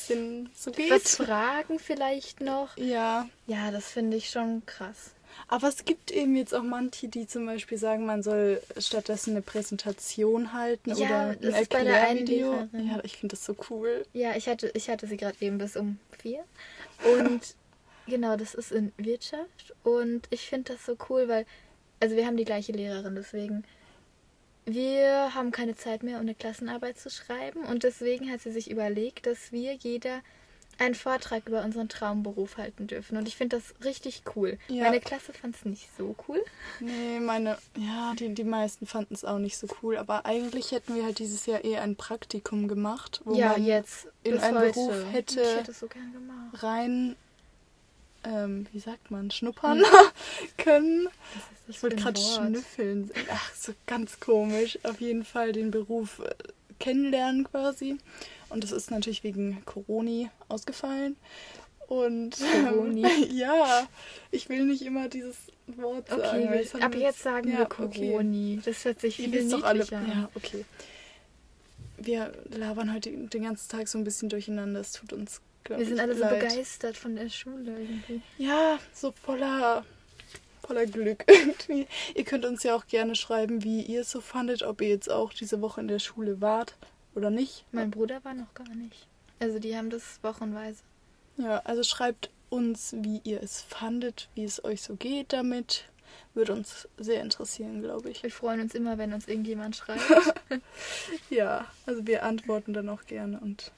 denn 0.08 0.50
so 0.54 0.70
geht? 0.70 0.90
Was 0.90 1.16
fragen 1.16 1.78
vielleicht 1.78 2.40
noch? 2.40 2.76
Ja. 2.76 3.28
Ja, 3.46 3.70
das 3.70 3.90
finde 3.90 4.16
ich 4.16 4.30
schon 4.30 4.64
krass. 4.66 5.12
Aber 5.48 5.68
es 5.68 5.84
gibt 5.84 6.10
eben 6.10 6.36
jetzt 6.36 6.54
auch 6.54 6.62
manche, 6.62 7.08
die 7.08 7.26
zum 7.26 7.46
Beispiel 7.46 7.78
sagen, 7.78 8.04
man 8.04 8.22
soll 8.22 8.60
stattdessen 8.78 9.30
eine 9.30 9.42
Präsentation 9.42 10.52
halten 10.52 10.90
Ja, 10.90 10.96
oder 10.96 11.18
ein 11.30 11.40
das 11.40 11.60
ist 11.60 11.70
bei 11.70 11.84
der 11.84 12.02
einen 12.02 12.18
Erklärvideo. 12.18 12.52
Lehrerin. 12.72 12.88
Ja, 12.88 13.00
ich 13.04 13.16
finde 13.16 13.36
das 13.36 13.44
so 13.44 13.54
cool. 13.70 14.04
Ja, 14.12 14.34
ich 14.36 14.48
hatte, 14.48 14.70
ich 14.74 14.90
hatte 14.90 15.06
sie 15.06 15.16
gerade 15.16 15.36
eben 15.40 15.58
bis 15.58 15.76
um 15.76 15.98
vier. 16.18 16.44
Und 17.16 17.54
genau, 18.10 18.36
das 18.36 18.54
ist 18.54 18.70
in 18.72 18.92
Wirtschaft. 18.98 19.74
Und 19.84 20.26
ich 20.30 20.46
finde 20.48 20.74
das 20.74 20.84
so 20.84 20.96
cool, 21.08 21.26
weil, 21.28 21.46
also 22.00 22.14
wir 22.16 22.26
haben 22.26 22.36
die 22.36 22.44
gleiche 22.44 22.72
Lehrerin, 22.72 23.14
deswegen. 23.14 23.64
Wir 24.66 25.34
haben 25.34 25.50
keine 25.52 25.74
Zeit 25.74 26.02
mehr, 26.02 26.16
um 26.16 26.22
eine 26.22 26.34
Klassenarbeit 26.34 26.98
zu 26.98 27.10
schreiben. 27.10 27.64
Und 27.64 27.82
deswegen 27.82 28.30
hat 28.30 28.40
sie 28.42 28.52
sich 28.52 28.70
überlegt, 28.70 29.26
dass 29.26 29.52
wir 29.52 29.72
jeder 29.74 30.20
einen 30.78 30.94
Vortrag 30.94 31.46
über 31.48 31.64
unseren 31.64 31.88
Traumberuf 31.88 32.56
halten 32.56 32.86
dürfen. 32.86 33.16
Und 33.18 33.26
ich 33.26 33.36
finde 33.36 33.56
das 33.56 33.74
richtig 33.84 34.22
cool. 34.36 34.58
Ja. 34.68 34.84
Meine 34.84 35.00
Klasse 35.00 35.32
fand 35.32 35.56
es 35.56 35.64
nicht 35.64 35.88
so 35.98 36.14
cool. 36.28 36.42
Nee, 36.78 37.20
meine, 37.20 37.58
ja, 37.76 38.14
die, 38.18 38.32
die 38.32 38.44
meisten 38.44 38.86
fanden 38.86 39.14
es 39.14 39.24
auch 39.24 39.38
nicht 39.38 39.56
so 39.58 39.66
cool. 39.82 39.96
Aber 39.96 40.24
eigentlich 40.24 40.72
hätten 40.72 40.94
wir 40.94 41.04
halt 41.04 41.18
dieses 41.18 41.46
Jahr 41.46 41.64
eher 41.64 41.82
ein 41.82 41.96
Praktikum 41.96 42.68
gemacht, 42.68 43.20
wo 43.24 43.34
ja, 43.34 43.48
man 43.52 43.64
jetzt 43.64 44.08
in 44.22 44.38
einen 44.38 44.58
heute. 44.58 44.72
Beruf 44.72 45.12
hätte- 45.12 45.40
Ich 45.42 45.56
hätte 45.56 45.72
so 45.72 45.86
gern 45.88 46.12
gemacht. 46.12 46.62
rein, 46.62 47.16
ähm, 48.24 48.66
wie 48.72 48.80
sagt 48.80 49.10
man, 49.10 49.30
schnuppern 49.30 49.82
können. 50.58 51.08
Ich 51.68 51.82
wollte 51.82 51.96
gerade 51.96 52.20
schnüffeln. 52.20 53.10
Ach, 53.32 53.54
so 53.54 53.72
ganz 53.86 54.20
komisch. 54.20 54.78
Auf 54.82 55.00
jeden 55.00 55.24
Fall 55.24 55.52
den 55.52 55.70
Beruf 55.70 56.18
äh, 56.20 56.34
kennenlernen 56.78 57.44
quasi. 57.44 57.98
Und 58.48 58.64
das 58.64 58.72
ist 58.72 58.90
natürlich 58.90 59.22
wegen 59.22 59.62
Corona 59.64 60.28
ausgefallen. 60.48 61.16
Und 61.86 62.36
Coroni. 62.68 63.04
ja, 63.32 63.86
ich 64.30 64.48
will 64.48 64.64
nicht 64.64 64.82
immer 64.82 65.08
dieses 65.08 65.36
Wort 65.66 66.08
sagen. 66.08 66.22
Okay, 66.48 66.62
das 66.62 66.74
wir, 66.74 66.82
ab 66.84 66.94
mir- 66.94 67.00
jetzt 67.00 67.22
sagen 67.22 67.50
ja, 67.50 67.58
wir 67.58 67.64
okay. 67.66 68.10
Coroni. 68.10 68.60
Das 68.64 68.84
hört 68.84 69.00
sich 69.00 69.16
viel 69.16 69.48
doch 69.48 69.62
alle. 69.62 69.80
niedlicher 69.80 69.98
an. 69.98 70.08
Ja, 70.08 70.30
okay. 70.34 70.64
Wir 71.96 72.32
labern 72.50 72.94
heute 72.94 73.10
den 73.10 73.42
ganzen 73.42 73.68
Tag 73.68 73.86
so 73.88 73.98
ein 73.98 74.04
bisschen 74.04 74.28
durcheinander. 74.28 74.80
Es 74.80 74.92
tut 74.92 75.12
uns, 75.12 75.40
Wir 75.64 75.86
sind 75.86 76.00
alle 76.00 76.14
so 76.14 76.24
begeistert 76.24 76.96
von 76.96 77.16
der 77.16 77.28
Schule 77.28 77.78
irgendwie. 77.78 78.22
Ja, 78.38 78.78
so 78.92 79.12
voller, 79.12 79.84
voller 80.62 80.86
Glück 80.86 81.24
irgendwie. 81.28 81.86
Ihr 82.14 82.24
könnt 82.24 82.44
uns 82.44 82.62
ja 82.62 82.74
auch 82.74 82.86
gerne 82.86 83.14
schreiben, 83.14 83.62
wie 83.62 83.82
ihr 83.82 84.02
es 84.02 84.10
so 84.10 84.20
fandet, 84.20 84.62
ob 84.62 84.80
ihr 84.80 84.88
jetzt 84.88 85.10
auch 85.10 85.32
diese 85.32 85.60
Woche 85.60 85.80
in 85.80 85.88
der 85.88 85.98
Schule 85.98 86.40
wart 86.40 86.76
oder 87.14 87.30
nicht. 87.30 87.64
Mein 87.72 87.90
Bruder 87.90 88.24
war 88.24 88.34
noch 88.34 88.52
gar 88.54 88.68
nicht. 88.74 89.06
Also 89.38 89.58
die 89.58 89.76
haben 89.76 89.90
das 89.90 90.18
wochenweise. 90.22 90.82
Ja, 91.36 91.58
also 91.64 91.82
schreibt 91.82 92.30
uns, 92.50 92.94
wie 92.98 93.20
ihr 93.24 93.42
es 93.42 93.62
fandet, 93.62 94.28
wie 94.34 94.44
es 94.44 94.62
euch 94.64 94.82
so 94.82 94.96
geht 94.96 95.32
damit. 95.32 95.84
Würde 96.34 96.52
uns 96.52 96.88
sehr 96.98 97.22
interessieren, 97.22 97.82
glaube 97.82 98.10
ich. 98.10 98.22
Wir 98.22 98.30
freuen 98.30 98.60
uns 98.60 98.74
immer, 98.74 98.98
wenn 98.98 99.12
uns 99.14 99.28
irgendjemand 99.28 99.76
schreibt. 99.76 100.02
Ja, 101.30 101.66
also 101.86 102.06
wir 102.08 102.24
antworten 102.24 102.72
dann 102.72 102.88
auch 102.88 103.04
gerne 103.06 103.38
und 103.38 103.70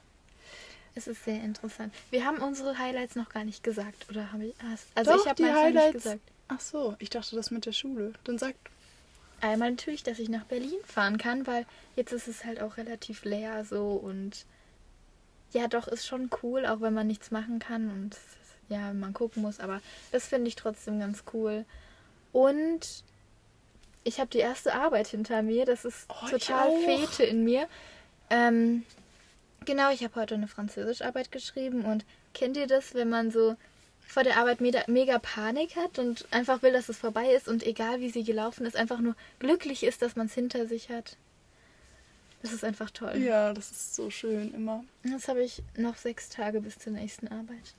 es 0.95 1.07
ist 1.07 1.23
sehr 1.25 1.41
interessant. 1.43 1.93
Wir 2.11 2.25
haben 2.25 2.37
unsere 2.37 2.77
Highlights 2.77 3.15
noch 3.15 3.29
gar 3.29 3.43
nicht 3.43 3.63
gesagt, 3.63 4.07
oder 4.09 4.31
habe 4.31 4.45
ich? 4.45 4.55
Also 4.95 5.11
Doch, 5.11 5.23
ich 5.23 5.29
habe 5.29 5.43
nicht 5.43 5.55
Highlights. 5.55 5.93
gesagt. 5.93 6.21
Ach 6.47 6.59
so, 6.59 6.95
ich 6.99 7.09
dachte 7.09 7.35
das 7.35 7.51
mit 7.51 7.65
der 7.65 7.71
Schule. 7.71 8.13
Dann 8.25 8.37
sagt 8.37 8.57
Einmal 9.41 9.71
natürlich, 9.71 10.03
dass 10.03 10.19
ich 10.19 10.29
nach 10.29 10.45
Berlin 10.45 10.79
fahren 10.85 11.17
kann, 11.17 11.45
weil 11.45 11.65
jetzt 11.97 12.13
ist 12.13 12.29
es 12.29 12.45
halt 12.45 12.61
auch 12.61 12.77
relativ 12.77 13.25
leer 13.25 13.65
so 13.65 13.91
und 13.91 14.45
ja, 15.51 15.67
doch 15.67 15.85
ist 15.89 16.07
schon 16.07 16.29
cool, 16.41 16.65
auch 16.65 16.79
wenn 16.79 16.93
man 16.93 17.07
nichts 17.07 17.29
machen 17.29 17.59
kann 17.59 17.89
und 17.89 18.15
ja, 18.69 18.93
man 18.93 19.13
gucken 19.13 19.41
muss, 19.41 19.59
aber 19.59 19.81
das 20.13 20.27
finde 20.27 20.47
ich 20.47 20.55
trotzdem 20.55 20.97
ganz 20.99 21.25
cool. 21.33 21.65
Und 22.31 23.03
ich 24.05 24.21
habe 24.21 24.29
die 24.29 24.39
erste 24.39 24.73
Arbeit 24.73 25.07
hinter 25.07 25.41
mir, 25.41 25.65
das 25.65 25.83
ist 25.83 26.07
Oh, 26.07 26.29
total. 26.29 26.71
Fete 26.85 27.23
in 27.23 27.43
mir. 27.43 27.67
Ähm, 28.29 28.85
genau, 29.63 29.91
ich 29.91 30.03
habe 30.03 30.15
heute 30.15 30.35
eine 30.35 30.47
Französischarbeit 30.47 31.31
geschrieben 31.31 31.85
und 31.85 32.05
kennt 32.33 32.57
ihr 32.57 32.67
das, 32.67 32.93
wenn 32.93 33.09
man 33.09 33.31
so 33.31 33.55
vor 34.07 34.23
der 34.23 34.37
Arbeit 34.37 34.61
mega, 34.61 34.83
mega 34.87 35.17
Panik 35.19 35.75
hat 35.75 35.97
und 35.97 36.25
einfach 36.31 36.61
will, 36.61 36.73
dass 36.73 36.89
es 36.89 36.97
vorbei 36.97 37.33
ist 37.33 37.47
und 37.47 37.65
egal 37.65 37.99
wie 37.99 38.09
sie 38.09 38.23
gelaufen 38.23 38.65
ist, 38.65 38.75
einfach 38.75 38.99
nur 38.99 39.15
glücklich 39.39 39.83
ist, 39.83 40.01
dass 40.01 40.15
man 40.15 40.27
es 40.27 40.33
hinter 40.33 40.67
sich 40.67 40.89
hat. 40.89 41.17
Das 42.41 42.51
ist 42.51 42.63
einfach 42.63 42.91
toll. 42.91 43.17
ja, 43.17 43.53
das 43.53 43.71
ist 43.71 43.95
so 43.95 44.09
schön 44.09 44.53
immer. 44.53 44.83
Jetzt 45.03 45.29
habe 45.29 45.41
ich 45.41 45.63
noch 45.77 45.95
sechs 45.95 46.29
Tage 46.29 46.59
bis 46.59 46.77
zur 46.77 46.91
nächsten 46.91 47.29
Arbeit. 47.29 47.73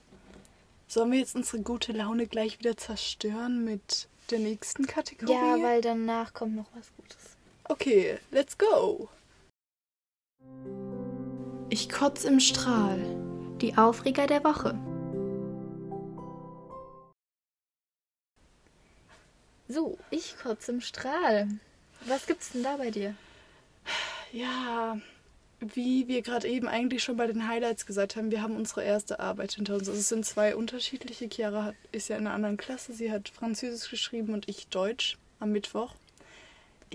Sollen 0.87 1.11
wir 1.11 1.19
jetzt 1.19 1.35
unsere 1.35 1.61
gute 1.61 1.91
Laune 1.91 2.27
gleich 2.27 2.59
wieder 2.59 2.75
zerstören 2.75 3.63
mit 3.63 4.07
der 4.31 4.39
nächsten 4.39 4.87
Kategorie? 4.87 5.33
Ja, 5.33 5.61
weil 5.61 5.81
danach 5.81 6.33
kommt 6.33 6.55
noch 6.55 6.67
was 6.75 6.91
Gutes. 6.97 7.37
Okay, 7.65 8.17
let's 8.31 8.57
go. 8.57 9.09
Ich 11.69 11.89
kotz 11.89 12.25
im 12.25 12.39
Strahl. 12.39 12.99
Die 13.59 13.75
Aufreger 13.75 14.27
der 14.27 14.43
Woche. 14.43 14.77
So, 19.67 19.97
ich 20.11 20.37
kotze 20.37 20.73
im 20.73 20.81
Strahl. 20.81 21.47
Was 22.05 22.27
gibt's 22.27 22.51
denn 22.51 22.61
da 22.61 22.77
bei 22.77 22.91
dir? 22.91 23.15
Ja, 24.31 24.99
wie 25.59 26.07
wir 26.07 26.21
gerade 26.21 26.47
eben 26.47 26.67
eigentlich 26.67 27.01
schon 27.01 27.17
bei 27.17 27.25
den 27.25 27.47
Highlights 27.47 27.87
gesagt 27.87 28.15
haben, 28.15 28.29
wir 28.29 28.43
haben 28.43 28.55
unsere 28.55 28.83
erste 28.83 29.19
Arbeit 29.19 29.53
hinter 29.53 29.73
uns. 29.73 29.87
Also 29.87 29.99
es 29.99 30.09
sind 30.09 30.23
zwei 30.23 30.55
unterschiedliche. 30.55 31.27
Chiara 31.29 31.63
hat, 31.63 31.75
ist 31.91 32.09
ja 32.09 32.17
in 32.17 32.27
einer 32.27 32.35
anderen 32.35 32.57
Klasse. 32.57 32.93
Sie 32.93 33.11
hat 33.11 33.29
Französisch 33.29 33.89
geschrieben 33.89 34.35
und 34.35 34.47
ich 34.47 34.67
Deutsch 34.67 35.17
am 35.39 35.51
Mittwoch. 35.51 35.95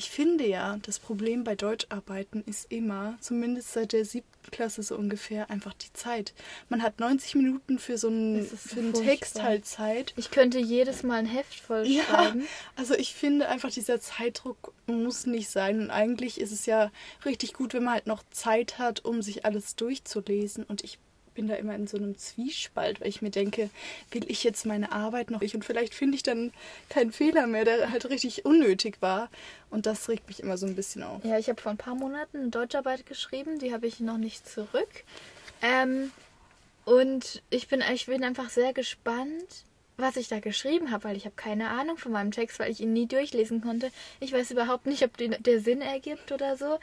Ich 0.01 0.09
finde 0.09 0.47
ja, 0.47 0.79
das 0.81 0.99
Problem 0.99 1.45
bei 1.45 1.55
Deutscharbeiten 1.55 2.43
ist 2.47 2.73
immer, 2.73 3.19
zumindest 3.21 3.75
seit 3.75 3.93
der 3.93 4.07
siebten 4.07 4.51
Klasse 4.51 4.83
so 4.83 4.97
ungefähr, 4.97 5.51
einfach 5.51 5.75
die 5.75 5.93
Zeit. 5.93 6.33
Man 6.71 6.83
hat 6.83 7.01
90 7.01 7.35
Minuten 7.35 7.79
für 7.79 7.99
so 7.99 8.09
einen, 8.09 8.49
so 8.49 8.57
für 8.57 8.79
einen 8.79 8.95
furchtbar. 8.95 9.11
Text 9.11 9.43
halt 9.43 9.67
Zeit. 9.67 10.15
Ich 10.17 10.31
könnte 10.31 10.59
jedes 10.59 11.03
Mal 11.03 11.17
ein 11.17 11.27
Heft 11.27 11.55
voll 11.61 11.87
Ja, 11.87 12.35
also 12.77 12.95
ich 12.95 13.13
finde 13.15 13.51
einfach, 13.51 13.71
dieser 13.71 14.01
Zeitdruck 14.01 14.73
muss 14.87 15.27
nicht 15.27 15.51
sein. 15.51 15.81
Und 15.83 15.91
eigentlich 15.91 16.41
ist 16.41 16.53
es 16.53 16.65
ja 16.65 16.91
richtig 17.27 17.53
gut, 17.53 17.75
wenn 17.75 17.85
man 17.85 17.93
halt 17.93 18.07
noch 18.07 18.23
Zeit 18.31 18.79
hat, 18.79 19.05
um 19.05 19.21
sich 19.21 19.45
alles 19.45 19.77
durchzulesen. 19.77 20.65
Und 20.65 20.83
ich 20.83 20.99
bin 21.35 21.49
da 21.49 21.55
immer 21.55 21.75
in 21.75 21.87
so 21.87 21.97
einem 21.97 22.17
Zwiespalt, 22.17 23.01
weil 23.01 23.09
ich 23.09 23.23
mir 23.23 23.31
denke, 23.31 23.71
will 24.11 24.25
ich 24.29 24.45
jetzt 24.45 24.67
meine 24.67 24.93
Arbeit 24.93 25.31
noch 25.31 25.41
nicht? 25.41 25.55
Und 25.55 25.65
vielleicht 25.65 25.95
finde 25.95 26.17
ich 26.17 26.23
dann 26.23 26.53
keinen 26.89 27.13
Fehler 27.13 27.47
mehr, 27.47 27.65
der 27.65 27.91
halt 27.91 28.09
richtig 28.11 28.45
unnötig 28.45 28.97
war. 29.01 29.31
Und 29.71 29.87
das 29.87 30.09
regt 30.09 30.29
mich 30.29 30.41
immer 30.41 30.59
so 30.59 30.67
ein 30.67 30.77
bisschen 30.77 31.03
auf. 31.03 31.25
Ja, 31.25 31.39
ich 31.39 31.49
habe 31.49 31.61
vor 31.61 31.71
ein 31.71 31.79
paar 31.79 31.95
Monaten 31.95 32.39
eine 32.39 32.49
Deutscharbeit 32.49 33.07
geschrieben, 33.07 33.59
die 33.59 33.73
habe 33.73 33.87
ich 33.87 34.01
noch 34.01 34.19
nicht 34.19 34.49
zurück. 34.49 35.05
Ähm, 35.63 36.11
und 36.85 37.43
ich 37.51 37.69
bin, 37.69 37.83
ich 37.93 38.07
bin 38.07 38.25
einfach 38.25 38.51
sehr 38.51 38.73
gespannt, 38.73 39.65
was 39.97 40.17
ich 40.17 40.29
da 40.29 40.41
geschrieben 40.41 40.91
habe, 40.91 41.05
weil 41.05 41.17
ich 41.17 41.25
habe 41.25 41.37
keine 41.37 41.69
Ahnung 41.69 41.99
von 41.99 42.13
meinem 42.13 42.31
Text, 42.31 42.59
weil 42.59 42.71
ich 42.71 42.81
ihn 42.81 42.93
nie 42.93 43.07
durchlesen 43.07 43.61
konnte. 43.61 43.91
Ich 44.19 44.33
weiß 44.33 44.51
überhaupt 44.51 44.87
nicht, 44.87 45.05
ob 45.05 45.17
den, 45.17 45.37
der 45.41 45.61
Sinn 45.61 45.83
ergibt 45.83 46.33
oder 46.33 46.57
so. 46.57 46.79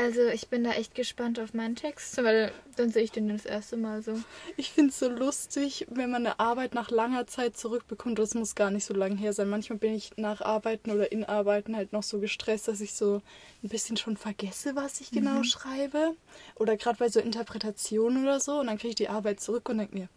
Also 0.00 0.22
ich 0.28 0.48
bin 0.48 0.64
da 0.64 0.70
echt 0.70 0.94
gespannt 0.94 1.38
auf 1.38 1.52
meinen 1.52 1.76
Text, 1.76 2.16
weil 2.24 2.52
dann 2.76 2.90
sehe 2.90 3.02
ich 3.02 3.12
den 3.12 3.28
das 3.28 3.44
erste 3.44 3.76
Mal 3.76 4.02
so. 4.02 4.18
Ich 4.56 4.70
finde 4.70 4.92
es 4.92 4.98
so 4.98 5.10
lustig, 5.10 5.86
wenn 5.90 6.10
man 6.10 6.24
eine 6.24 6.40
Arbeit 6.40 6.72
nach 6.72 6.90
langer 6.90 7.26
Zeit 7.26 7.58
zurückbekommt. 7.58 8.18
Das 8.18 8.34
muss 8.34 8.54
gar 8.54 8.70
nicht 8.70 8.86
so 8.86 8.94
lange 8.94 9.16
her 9.16 9.34
sein. 9.34 9.50
Manchmal 9.50 9.78
bin 9.78 9.92
ich 9.92 10.16
nach 10.16 10.40
Arbeiten 10.40 10.90
oder 10.90 11.12
in 11.12 11.24
Arbeiten 11.24 11.76
halt 11.76 11.92
noch 11.92 12.02
so 12.02 12.18
gestresst, 12.18 12.66
dass 12.66 12.80
ich 12.80 12.94
so 12.94 13.20
ein 13.62 13.68
bisschen 13.68 13.98
schon 13.98 14.16
vergesse, 14.16 14.74
was 14.74 15.02
ich 15.02 15.10
genau 15.10 15.42
schreibe. 15.42 16.16
Oder 16.54 16.78
gerade 16.78 16.96
bei 16.96 17.10
so 17.10 17.20
Interpretationen 17.20 18.22
oder 18.22 18.40
so. 18.40 18.60
Und 18.60 18.68
dann 18.68 18.78
kriege 18.78 18.90
ich 18.90 18.94
die 18.94 19.10
Arbeit 19.10 19.40
zurück 19.40 19.68
und 19.68 19.76
denke 19.76 19.94
mir, 19.94 20.08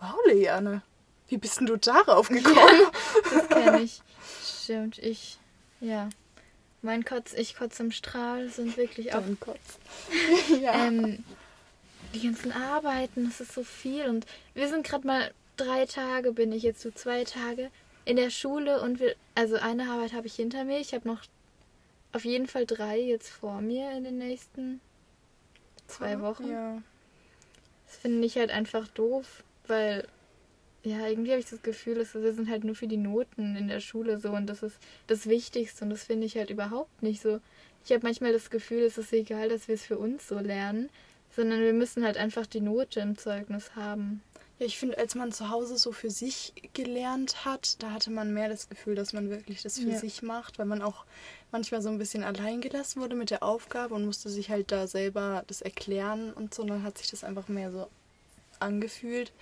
wow, 0.00 0.16
Leanne, 0.26 0.82
wie 1.28 1.38
bist 1.38 1.60
denn 1.60 1.66
du 1.66 1.76
darauf 1.76 2.28
gekommen? 2.28 2.90
Das 3.32 3.48
kenne 3.48 3.82
ich. 3.82 4.02
Stimmt, 4.44 4.98
ich, 4.98 5.38
ja. 5.80 6.08
Mein 6.82 7.04
Kotz, 7.04 7.32
ich 7.32 7.56
kotz 7.56 7.78
im 7.78 7.92
Strahl 7.92 8.48
sind 8.48 8.76
wirklich 8.76 9.14
auch 9.14 9.22
ja. 10.60 10.86
Ähm, 10.86 11.24
die 12.12 12.26
ganzen 12.26 12.52
Arbeiten, 12.52 13.26
das 13.26 13.40
ist 13.40 13.54
so 13.54 13.62
viel. 13.62 14.08
Und 14.08 14.26
wir 14.54 14.68
sind 14.68 14.86
gerade 14.86 15.06
mal 15.06 15.32
drei 15.56 15.86
Tage, 15.86 16.32
bin 16.32 16.52
ich 16.52 16.62
jetzt 16.62 16.82
so 16.82 16.90
zwei 16.90 17.24
Tage 17.24 17.70
in 18.04 18.16
der 18.16 18.30
Schule 18.30 18.80
und 18.80 19.00
wir, 19.00 19.14
also 19.34 19.56
eine 19.56 19.90
Arbeit 19.90 20.12
habe 20.12 20.26
ich 20.26 20.34
hinter 20.34 20.64
mir. 20.64 20.80
Ich 20.80 20.92
habe 20.92 21.08
noch 21.08 21.22
auf 22.12 22.24
jeden 22.24 22.46
Fall 22.46 22.66
drei 22.66 22.98
jetzt 22.98 23.30
vor 23.30 23.60
mir 23.60 23.92
in 23.92 24.04
den 24.04 24.18
nächsten 24.18 24.80
zwei 25.86 26.20
Wochen. 26.20 26.50
Ja. 26.50 26.82
Das 27.86 27.96
finde 27.96 28.26
ich 28.26 28.36
halt 28.36 28.50
einfach 28.50 28.88
doof, 28.88 29.44
weil 29.66 30.06
ja, 30.84 31.06
irgendwie 31.06 31.30
habe 31.30 31.40
ich 31.40 31.48
das 31.48 31.62
Gefühl, 31.62 31.94
dass 31.94 32.14
wir 32.14 32.32
sind 32.32 32.48
halt 32.50 32.64
nur 32.64 32.74
für 32.74 32.88
die 32.88 32.96
Noten 32.96 33.56
in 33.56 33.68
der 33.68 33.80
Schule 33.80 34.18
so 34.18 34.30
und 34.30 34.46
das 34.46 34.62
ist 34.62 34.78
das 35.06 35.26
Wichtigste 35.28 35.84
und 35.84 35.90
das 35.90 36.04
finde 36.04 36.26
ich 36.26 36.36
halt 36.36 36.50
überhaupt 36.50 37.02
nicht 37.02 37.22
so. 37.22 37.40
Ich 37.84 37.92
habe 37.92 38.04
manchmal 38.04 38.32
das 38.32 38.50
Gefühl, 38.50 38.82
es 38.82 38.98
ist 38.98 39.12
egal, 39.12 39.48
dass 39.48 39.68
wir 39.68 39.74
es 39.74 39.84
für 39.84 39.98
uns 39.98 40.26
so 40.28 40.38
lernen, 40.38 40.88
sondern 41.34 41.60
wir 41.60 41.72
müssen 41.72 42.04
halt 42.04 42.16
einfach 42.16 42.46
die 42.46 42.60
Note 42.60 43.00
im 43.00 43.16
Zeugnis 43.16 43.74
haben. 43.76 44.22
Ja, 44.58 44.66
ich 44.66 44.78
finde, 44.78 44.98
als 44.98 45.14
man 45.14 45.32
zu 45.32 45.50
Hause 45.50 45.76
so 45.78 45.90
für 45.92 46.10
sich 46.10 46.52
gelernt 46.74 47.44
hat, 47.44 47.82
da 47.82 47.90
hatte 47.90 48.10
man 48.10 48.32
mehr 48.34 48.48
das 48.48 48.68
Gefühl, 48.68 48.94
dass 48.94 49.12
man 49.12 49.30
wirklich 49.30 49.62
das 49.62 49.78
für 49.78 49.90
Ja. 49.90 49.98
sich 49.98 50.22
macht, 50.22 50.58
weil 50.58 50.66
man 50.66 50.82
auch 50.82 51.04
manchmal 51.50 51.80
so 51.82 51.88
ein 51.88 51.98
bisschen 51.98 52.22
allein 52.22 52.60
gelassen 52.60 53.00
wurde 53.00 53.16
mit 53.16 53.30
der 53.30 53.42
Aufgabe 53.42 53.94
und 53.94 54.04
musste 54.04 54.28
sich 54.28 54.50
halt 54.50 54.70
da 54.70 54.86
selber 54.86 55.42
das 55.46 55.62
erklären 55.62 56.32
und 56.32 56.54
so. 56.54 56.62
Und 56.62 56.68
dann 56.68 56.82
hat 56.82 56.98
sich 56.98 57.10
das 57.10 57.24
einfach 57.24 57.48
mehr 57.48 57.72
so 57.72 57.88
angefühlt. 58.60 59.32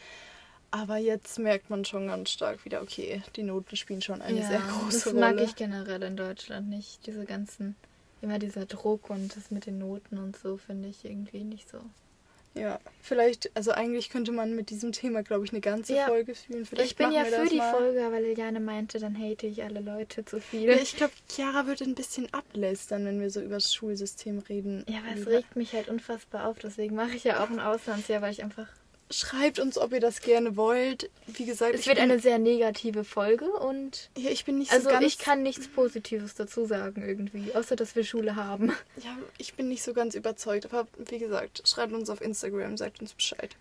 Aber 0.72 0.98
jetzt 0.98 1.38
merkt 1.38 1.68
man 1.68 1.84
schon 1.84 2.06
ganz 2.06 2.30
stark 2.30 2.64
wieder, 2.64 2.80
okay, 2.82 3.22
die 3.34 3.42
Noten 3.42 3.76
spielen 3.76 4.02
schon 4.02 4.22
eine 4.22 4.46
sehr 4.46 4.60
große 4.60 4.92
das 4.92 5.06
Rolle. 5.08 5.20
mag 5.20 5.40
ich 5.40 5.56
generell 5.56 6.02
in 6.02 6.16
Deutschland 6.16 6.68
nicht. 6.68 7.06
Diese 7.06 7.24
ganzen, 7.24 7.74
immer 8.22 8.38
dieser 8.38 8.66
Druck 8.66 9.10
und 9.10 9.36
das 9.36 9.50
mit 9.50 9.66
den 9.66 9.78
Noten 9.78 10.18
und 10.18 10.36
so 10.36 10.56
finde 10.58 10.88
ich 10.88 11.04
irgendwie 11.04 11.42
nicht 11.42 11.68
so. 11.68 11.78
Ja, 12.54 12.80
vielleicht, 13.00 13.50
also 13.56 13.70
eigentlich 13.70 14.10
könnte 14.10 14.32
man 14.32 14.56
mit 14.56 14.70
diesem 14.70 14.90
Thema, 14.90 15.22
glaube 15.22 15.44
ich, 15.44 15.52
eine 15.52 15.60
ganze 15.60 15.94
Ja. 15.94 16.06
Folge. 16.06 16.34
Vielleicht 16.34 16.72
ich 16.80 16.96
bin 16.96 17.12
ja 17.12 17.24
für 17.24 17.30
das 17.30 17.48
die 17.48 17.56
mal. 17.56 17.70
Folge, 17.72 18.04
aber 18.04 18.20
Liliane 18.20 18.58
meinte, 18.58 18.98
dann 18.98 19.16
hate 19.16 19.46
ich 19.46 19.62
alle 19.62 19.80
Leute 19.80 20.24
zu 20.24 20.40
viel. 20.40 20.68
Ja, 20.68 20.74
ich 20.74 20.96
glaube, 20.96 21.12
Chiara 21.28 21.66
würde 21.66 21.84
ein 21.84 21.94
bisschen 21.94 22.32
ablästern, 22.34 23.04
wenn 23.06 23.20
wir 23.20 23.30
so 23.30 23.40
über 23.40 23.54
das 23.54 23.72
Schulsystem 23.72 24.40
reden. 24.40 24.84
Ja, 24.88 24.98
aber 24.98 25.20
es 25.20 25.26
regt 25.28 25.54
mich 25.54 25.74
halt 25.74 25.88
unfassbar 25.88 26.46
auf. 26.48 26.58
Deswegen 26.58 26.96
mache 26.96 27.14
ich 27.14 27.22
ja 27.22 27.42
auch 27.42 27.50
ein 27.50 27.60
Auslandsjahr, 27.60 28.20
weil 28.20 28.32
ich 28.32 28.42
einfach. 28.42 28.66
Schreibt 29.10 29.58
uns, 29.58 29.76
ob 29.76 29.92
ihr 29.92 30.00
das 30.00 30.20
gerne 30.20 30.56
wollt. 30.56 31.10
Wie 31.26 31.44
gesagt, 31.44 31.74
Es 31.74 31.86
wird 31.86 31.96
bin, 31.96 32.04
eine 32.04 32.20
sehr 32.20 32.38
negative 32.38 33.02
Folge 33.02 33.50
und. 33.50 34.08
ja, 34.16 34.30
ich 34.30 34.44
bin 34.44 34.58
nicht 34.58 34.70
Also 34.70 34.84
so 34.84 34.90
ganz, 34.90 35.04
ich 35.04 35.18
kann 35.18 35.42
nichts 35.42 35.66
Positives 35.66 36.34
dazu 36.34 36.64
sagen 36.64 37.02
irgendwie, 37.06 37.52
außer 37.54 37.74
dass 37.74 37.96
wir 37.96 38.04
Schule 38.04 38.36
haben. 38.36 38.72
ja, 39.02 39.16
ich 39.38 39.54
bin 39.54 39.68
nicht 39.68 39.82
so 39.82 39.94
ganz 39.94 40.14
überzeugt. 40.14 40.66
Aber 40.66 40.86
wie 40.96 41.18
gesagt, 41.18 41.62
schreibt 41.66 41.92
uns 41.92 42.08
auf 42.08 42.20
Instagram, 42.20 42.76
sagt 42.76 43.00
uns 43.00 43.12
Bescheid. 43.12 43.56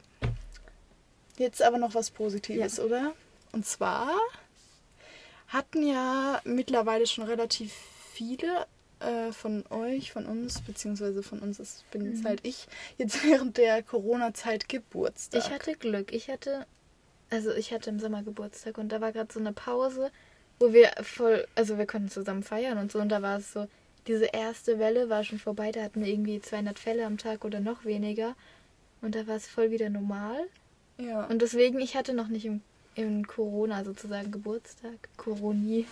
Jetzt 1.38 1.64
aber 1.64 1.78
noch 1.80 1.96
was 1.96 2.12
Positives, 2.12 2.80
oder? 2.80 3.14
Und 3.52 3.66
zwar 3.66 4.12
hatten 5.48 5.82
ja 5.82 6.42
mittlerweile 6.44 7.08
schon 7.08 7.24
relativ 7.24 7.74
viele 8.14 8.68
äh, 9.00 9.32
von 9.32 9.64
euch, 9.70 10.12
von 10.12 10.26
uns, 10.26 10.62
beziehungsweise 10.62 11.24
von 11.24 11.40
uns, 11.40 11.58
das 11.58 11.84
bin 11.92 12.06
jetzt 12.06 12.24
Mhm. 12.24 12.28
halt 12.28 12.40
ich, 12.44 12.68
jetzt 12.98 13.24
während 13.26 13.58
der 13.58 13.82
Corona-Zeit 13.84 14.70
Geburtstag. 14.70 15.42
Ich 15.44 15.50
hatte 15.52 15.74
Glück. 15.76 16.12
Ich 16.14 16.30
hatte. 16.30 16.66
Also 17.32 17.52
ich 17.54 17.72
hatte 17.72 17.92
im 17.92 18.00
Sommer 18.00 18.24
Geburtstag 18.24 18.78
und 18.80 18.92
da 18.92 19.02
war 19.02 19.12
gerade 19.12 19.32
so 19.32 19.40
eine 19.40 19.54
Pause, 19.54 20.10
wo 20.60 20.74
wir 20.74 20.90
voll. 21.04 21.48
Also 21.56 21.78
wir 21.78 21.86
konnten 21.86 22.10
zusammen 22.10 22.42
feiern 22.44 22.78
und 22.80 22.92
so 22.92 23.00
und 23.00 23.10
da 23.10 23.22
war 23.22 23.38
es 23.38 23.54
so. 23.54 23.68
Diese 24.08 24.26
erste 24.26 24.80
Welle 24.80 25.10
war 25.10 25.24
schon 25.24 25.38
vorbei, 25.38 25.72
da 25.72 25.84
hatten 25.84 26.04
wir 26.04 26.12
irgendwie 26.12 26.42
200 26.42 26.80
Fälle 26.80 27.06
am 27.06 27.18
Tag 27.20 27.46
oder 27.46 27.60
noch 27.60 27.86
weniger. 27.86 28.36
Und 29.02 29.14
da 29.14 29.28
war 29.28 29.36
es 29.36 29.46
voll 29.48 29.70
wieder 29.72 29.90
normal. 29.90 30.40
ja. 30.98 31.26
Und 31.28 31.42
deswegen, 31.44 31.80
ich 31.80 31.96
hatte 31.96 32.14
noch 32.14 32.28
nicht 32.30 32.46
im, 32.46 32.62
im 33.00 33.26
Corona 33.28 33.84
sozusagen 33.84 34.32
Geburtstag. 34.32 35.10
Coroni. 35.18 35.86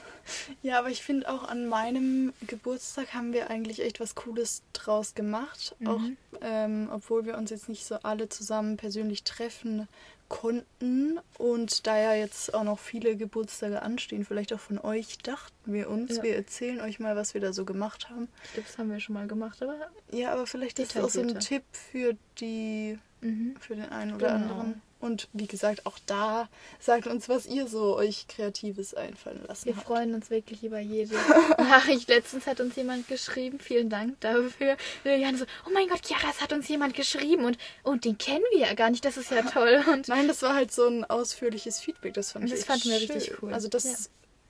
Ja, 0.61 0.79
aber 0.79 0.89
ich 0.89 1.01
finde 1.03 1.29
auch 1.29 1.43
an 1.43 1.67
meinem 1.67 2.33
Geburtstag 2.45 3.13
haben 3.13 3.33
wir 3.33 3.49
eigentlich 3.49 3.81
echt 3.81 3.99
was 3.99 4.15
Cooles 4.15 4.61
draus 4.73 5.15
gemacht. 5.15 5.75
Mhm. 5.79 5.87
Auch 5.87 6.01
ähm, 6.41 6.89
obwohl 6.91 7.25
wir 7.25 7.37
uns 7.37 7.49
jetzt 7.49 7.69
nicht 7.69 7.85
so 7.85 7.95
alle 8.03 8.29
zusammen 8.29 8.77
persönlich 8.77 9.23
treffen 9.23 9.87
konnten 10.29 11.19
und 11.37 11.87
da 11.87 11.97
ja 11.97 12.13
jetzt 12.13 12.53
auch 12.53 12.63
noch 12.65 12.79
viele 12.79 13.15
Geburtstage 13.15 13.81
anstehen, 13.81 14.25
vielleicht 14.25 14.51
auch 14.53 14.59
von 14.59 14.77
euch, 14.77 15.17
dachten 15.19 15.73
wir 15.73 15.89
uns, 15.89 16.17
Ja. 16.17 16.23
wir 16.23 16.35
erzählen 16.35 16.81
euch 16.81 16.99
mal, 16.99 17.15
was 17.15 17.33
wir 17.33 17.39
da 17.41 17.53
so 17.53 17.63
gemacht 17.63 18.09
haben. 18.09 18.27
Ich 18.43 18.53
glaube, 18.53 18.67
das 18.67 18.77
haben 18.77 18.91
wir 18.91 18.99
schon 18.99 19.13
mal 19.15 19.27
gemacht, 19.27 19.63
aber. 19.63 19.75
Ja, 20.11 20.33
aber 20.33 20.45
vielleicht 20.45 20.79
ist 20.79 20.95
das 20.95 21.03
auch 21.03 21.09
so 21.09 21.21
ein. 21.21 21.39
Tipp 21.39 21.63
für 21.71 22.15
die 22.39 22.99
Mhm. 23.21 23.55
für 23.59 23.75
den 23.75 23.85
einen 23.89 24.13
oder 24.15 24.33
Genau. 24.37 24.51
anderen. 24.53 24.81
Und 24.99 25.27
wie 25.33 25.45
gesagt, 25.47 25.85
auch 25.85 25.99
da 26.07 26.49
sagt 26.79 27.05
uns, 27.07 27.29
was 27.29 27.45
ihr 27.45 27.67
so 27.67 27.95
euch 27.95 28.27
Kreatives 28.27 28.93
einfallen 28.95 29.43
lassen 29.47 29.65
Wir 29.65 29.75
habt. 29.75 29.85
freuen 29.85 30.13
uns 30.15 30.29
wirklich 30.29 30.63
über 30.63 30.79
jede 30.79 31.13
Nachricht. 31.57 32.09
Letztens 32.09 32.47
hat 32.47 32.59
uns 32.59 32.75
jemand 32.75 33.07
geschrieben, 33.07 33.59
vielen 33.59 33.89
Dank 33.89 34.19
dafür. 34.21 34.75
Liliane 35.03 35.37
so, 35.37 35.45
oh 35.67 35.71
mein 35.71 35.87
Gott, 35.87 36.01
Chiara, 36.05 36.29
es 36.31 36.41
hat 36.41 36.51
uns 36.51 36.67
jemand 36.67 36.95
geschrieben 36.95 37.45
und, 37.45 37.57
und 37.83 38.05
den 38.05 38.17
kennen 38.17 38.43
wir 38.51 38.59
ja 38.59 38.73
gar 38.73 38.89
nicht, 38.89 39.05
das 39.05 39.17
ist 39.17 39.29
ja 39.31 39.43
toll. 39.43 39.83
Und 39.91 40.07
Nein, 40.07 40.27
das 40.27 40.41
war 40.41 40.55
halt 40.55 40.71
so 40.71 40.87
ein 40.87 41.05
ausführliches 41.05 41.79
Feedback. 41.79 42.13
Das 42.15 42.31
fand 42.31 42.45
ich 42.45 42.51
Das 42.51 42.63
fanden 42.65 42.89
wir 42.89 42.99
richtig 42.99 43.33
cool. 43.41 43.53
Also 43.53 43.67
das 43.67 43.83
Ja. 43.83 43.95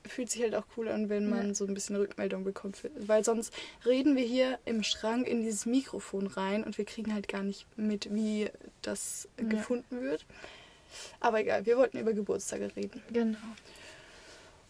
Fühlt 0.08 0.30
sich 0.30 0.42
halt 0.42 0.54
auch 0.54 0.64
cool 0.76 0.88
an, 0.88 1.08
wenn 1.08 1.28
man 1.28 1.48
Ja. 1.48 1.54
so 1.54 1.66
ein 1.66 1.74
bisschen 1.74 1.96
Rückmeldung 1.96 2.44
bekommt. 2.44 2.78
Weil 2.98 3.24
sonst 3.24 3.52
reden 3.86 4.16
wir 4.16 4.24
hier 4.24 4.58
im 4.64 4.82
Schrank 4.82 5.26
in 5.28 5.42
dieses 5.42 5.66
Mikrofon 5.66 6.26
rein 6.26 6.64
und 6.64 6.78
wir 6.78 6.84
kriegen 6.84 7.12
halt 7.14 7.28
gar 7.28 7.42
nicht 7.42 7.66
mit, 7.76 8.12
wie 8.14 8.50
das 8.82 9.28
Ja. 9.38 9.44
gefunden 9.48 10.00
wird. 10.00 10.26
Aber 11.20 11.40
egal, 11.40 11.66
wir 11.66 11.76
wollten 11.76 11.98
über 11.98 12.12
Geburtstage 12.12 12.74
reden. 12.76 13.02
genau. 13.12 13.38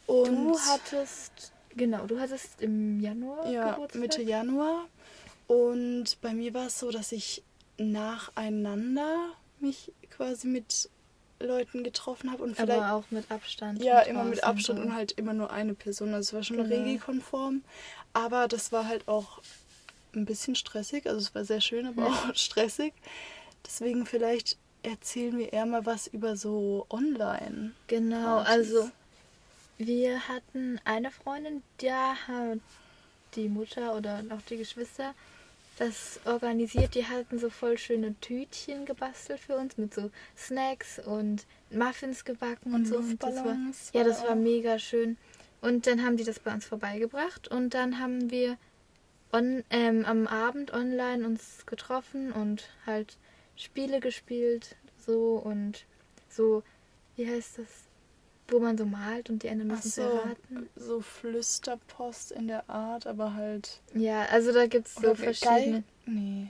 Und 0.06 0.24
Du 0.52 0.58
hattest, 0.60 1.52
genau, 1.76 2.06
du 2.06 2.18
hattest 2.18 2.60
im 2.62 2.98
Januar 3.00 3.50
ja, 3.50 3.70
Geburtstag. 3.72 4.00
Mitte 4.00 4.22
Januar. 4.22 4.86
Und 5.46 6.20
bei 6.22 6.32
mir 6.34 6.52
war 6.54 6.66
es 6.68 6.78
so, 6.78 6.90
dass 6.90 7.12
ich 7.12 7.42
nacheinander 7.76 9.32
mich 9.60 9.92
quasi 10.10 10.46
mit 10.48 10.88
Leuten 11.40 11.84
getroffen 11.84 12.32
habe 12.32 12.42
und 12.42 12.56
vielleicht 12.56 12.82
aber 12.82 12.92
auch 12.94 13.10
mit 13.10 13.30
Abstand. 13.30 13.82
Ja, 13.82 14.00
immer 14.00 14.24
mit 14.24 14.42
Abstand 14.44 14.80
und 14.80 14.94
halt 14.94 15.12
immer 15.12 15.32
nur 15.34 15.50
eine 15.52 15.74
Person. 15.74 16.14
Also 16.14 16.28
es 16.28 16.32
war 16.34 16.42
schon 16.42 16.56
Genau. 16.56 16.68
regelkonform. 16.68 17.62
Aber 18.12 18.48
das 18.48 18.72
war 18.72 18.86
halt 18.86 19.06
auch 19.08 19.40
ein 20.14 20.24
bisschen 20.24 20.54
stressig. 20.54 21.06
Also 21.06 21.20
es 21.20 21.34
war 21.34 21.44
sehr 21.44 21.60
schön, 21.60 21.86
aber 21.86 22.02
Ja. 22.02 22.08
auch 22.08 22.34
stressig. 22.34 22.92
Deswegen 23.64 24.06
vielleicht 24.06 24.56
erzählen 24.82 25.36
wir 25.38 25.52
eher 25.52 25.66
mal 25.66 25.86
was 25.86 26.06
über 26.06 26.36
so 26.36 26.86
online. 26.90 27.72
Genau, 27.86 28.38
also 28.38 28.90
wir 29.76 30.26
hatten 30.28 30.80
eine 30.84 31.10
Freundin, 31.10 31.62
da 31.80 32.14
hat 32.26 32.58
die 33.34 33.48
Mutter 33.48 33.94
oder 33.96 34.24
auch 34.30 34.42
die 34.42 34.56
Geschwister 34.56 35.14
das 35.78 36.20
organisiert. 36.24 36.94
Die 36.94 37.06
hatten 37.06 37.38
so 37.38 37.50
voll 37.50 37.78
schöne 37.78 38.18
Tütchen 38.20 38.84
gebastelt 38.84 39.40
für 39.40 39.56
uns 39.56 39.78
mit 39.78 39.94
so 39.94 40.10
Snacks 40.36 40.98
und 40.98 41.46
Muffins 41.70 42.24
gebacken 42.24 42.74
und, 42.74 42.82
Und 42.82 42.86
so. 42.86 42.98
Und 42.98 43.22
das 43.22 43.36
war, 43.36 43.56
ja, 43.92 44.04
das 44.04 44.22
war 44.22 44.34
mega 44.34 44.78
schön. 44.78 45.16
Und 45.60 45.86
dann 45.86 46.04
haben 46.04 46.16
die 46.16 46.24
das 46.24 46.38
bei 46.38 46.52
uns 46.52 46.64
vorbeigebracht 46.66 47.48
und 47.48 47.74
dann 47.74 47.98
haben 47.98 48.30
wir 48.30 48.56
on, 49.32 49.64
ähm, 49.70 50.04
am 50.04 50.26
Abend 50.26 50.72
online 50.72 51.26
uns 51.26 51.66
getroffen 51.66 52.32
und 52.32 52.68
halt 52.86 53.16
Spiele 53.56 54.00
gespielt, 54.00 54.76
so 55.04 55.36
und 55.36 55.84
so, 56.28 56.62
wie 57.16 57.28
heißt 57.28 57.58
das? 57.58 57.87
Wo 58.50 58.58
man 58.60 58.78
so 58.78 58.86
malt 58.86 59.28
und 59.30 59.42
die 59.42 59.50
anderen 59.50 59.70
müssen 59.72 59.90
so, 59.90 60.00
erraten. 60.02 60.68
so 60.74 61.00
Flüsterpost 61.02 62.32
in 62.32 62.48
der 62.48 62.68
Art, 62.70 63.06
aber 63.06 63.34
halt. 63.34 63.80
Ja, 63.94 64.24
also 64.26 64.52
da 64.52 64.66
gibt 64.66 64.86
es 64.88 64.94
so 64.94 65.14
verschiedene. 65.14 65.70
Geil- 65.70 65.84
Nee. 66.06 66.46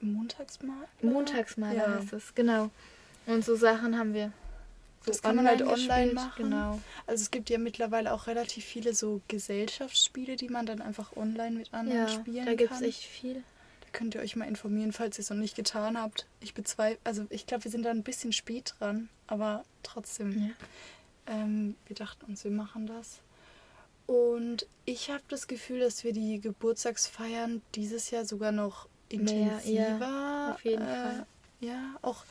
Montagsmal? 0.00 0.88
Montagsmaler 1.02 1.74
Ja. 1.76 1.94
heißt 2.00 2.12
es, 2.12 2.34
genau. 2.34 2.70
Und 3.26 3.44
so 3.44 3.54
Sachen 3.54 3.96
haben 3.98 4.14
wir. 4.14 4.32
So 5.04 5.10
Das 5.12 5.22
kann 5.22 5.36
man 5.36 5.46
halt 5.46 5.62
online 5.62 6.12
machen. 6.12 6.44
Genau. 6.50 6.80
Also 7.06 7.22
es 7.22 7.30
gibt 7.30 7.50
ja 7.50 7.58
mittlerweile 7.58 8.12
auch 8.12 8.26
relativ 8.26 8.64
viele 8.64 8.94
so 8.94 9.20
Gesellschaftsspiele, 9.28 10.36
die 10.36 10.48
man 10.48 10.66
dann 10.66 10.80
einfach 10.80 11.16
online 11.16 11.56
mit 11.56 11.72
anderen 11.74 11.98
Ja, 11.98 12.08
spielen 12.08 12.46
da 12.46 12.54
gibt 12.54 12.72
es 12.72 12.78
kann. 12.78 12.88
echt 12.88 13.02
viel. 13.04 13.34
Da 13.34 13.88
könnt 13.92 14.14
ihr 14.14 14.20
euch 14.20 14.36
mal 14.36 14.46
informieren, 14.46 14.92
falls 14.92 15.18
ihr 15.18 15.22
es 15.22 15.30
noch 15.30 15.36
nicht 15.36 15.56
getan 15.56 16.00
habt. 16.00 16.26
Ich 16.40 16.54
bezweifle, 16.54 16.98
also 17.04 17.26
ich 17.30 17.46
glaube, 17.46 17.64
wir 17.64 17.70
sind 17.70 17.84
da 17.84 17.90
ein 17.90 18.02
bisschen 18.04 18.32
spät 18.32 18.74
dran, 18.78 19.08
aber 19.26 19.64
trotzdem, 19.82 20.32
Ja. 20.48 20.50
Ähm, 21.26 21.74
wir 21.86 21.96
dachten 21.96 22.24
uns, 22.26 22.44
wir 22.44 22.50
machen 22.50 22.86
das. 22.86 23.20
Und 24.06 24.66
ich 24.84 25.10
habe 25.10 25.22
das 25.28 25.46
Gefühl, 25.46 25.80
dass 25.80 26.04
wir 26.04 26.12
die 26.12 26.40
Geburtstagsfeiern 26.40 27.62
dieses 27.74 28.10
Jahr 28.10 28.24
sogar 28.24 28.52
noch 28.52 28.88
Mehr, 29.10 29.20
ja, 29.20 29.58
intensiver, 29.58 30.52
auf 30.54 30.64
jeden 30.64 30.82
äh, 30.82 30.86
Fall. 30.86 31.26
ja, 31.60 31.94
auch 32.02 32.24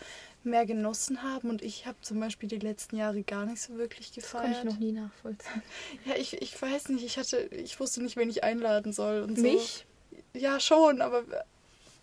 mehr 0.43 0.65
genossen 0.65 1.21
haben. 1.23 1.49
Und 1.49 1.61
ich 1.61 1.85
habe 1.85 1.97
zum 2.01 2.19
Beispiel 2.19 2.49
die 2.49 2.57
letzten 2.59 2.97
Jahre 2.97 3.21
gar 3.21 3.45
nicht 3.45 3.61
so 3.61 3.77
wirklich 3.77 4.11
Das 4.11 4.31
konnte 4.31 4.47
gefeiert. 4.47 4.65
ich 4.65 4.71
noch 4.71 4.79
nie 4.79 4.91
nachvollziehen. 4.91 5.61
Ja, 6.05 6.15
ich, 6.15 6.41
ich 6.41 6.59
weiß 6.59 6.89
nicht, 6.89 7.05
ich 7.05 7.17
hatte, 7.17 7.37
ich 7.37 7.79
wusste 7.79 8.01
nicht, 8.03 8.17
wen 8.17 8.29
ich 8.29 8.43
einladen 8.43 8.93
soll 8.93 9.21
und 9.21 9.35
so. 9.37 9.43
Mich? 9.43 9.85
Ja, 10.33 10.59
schon, 10.59 11.01
aber 11.01 11.23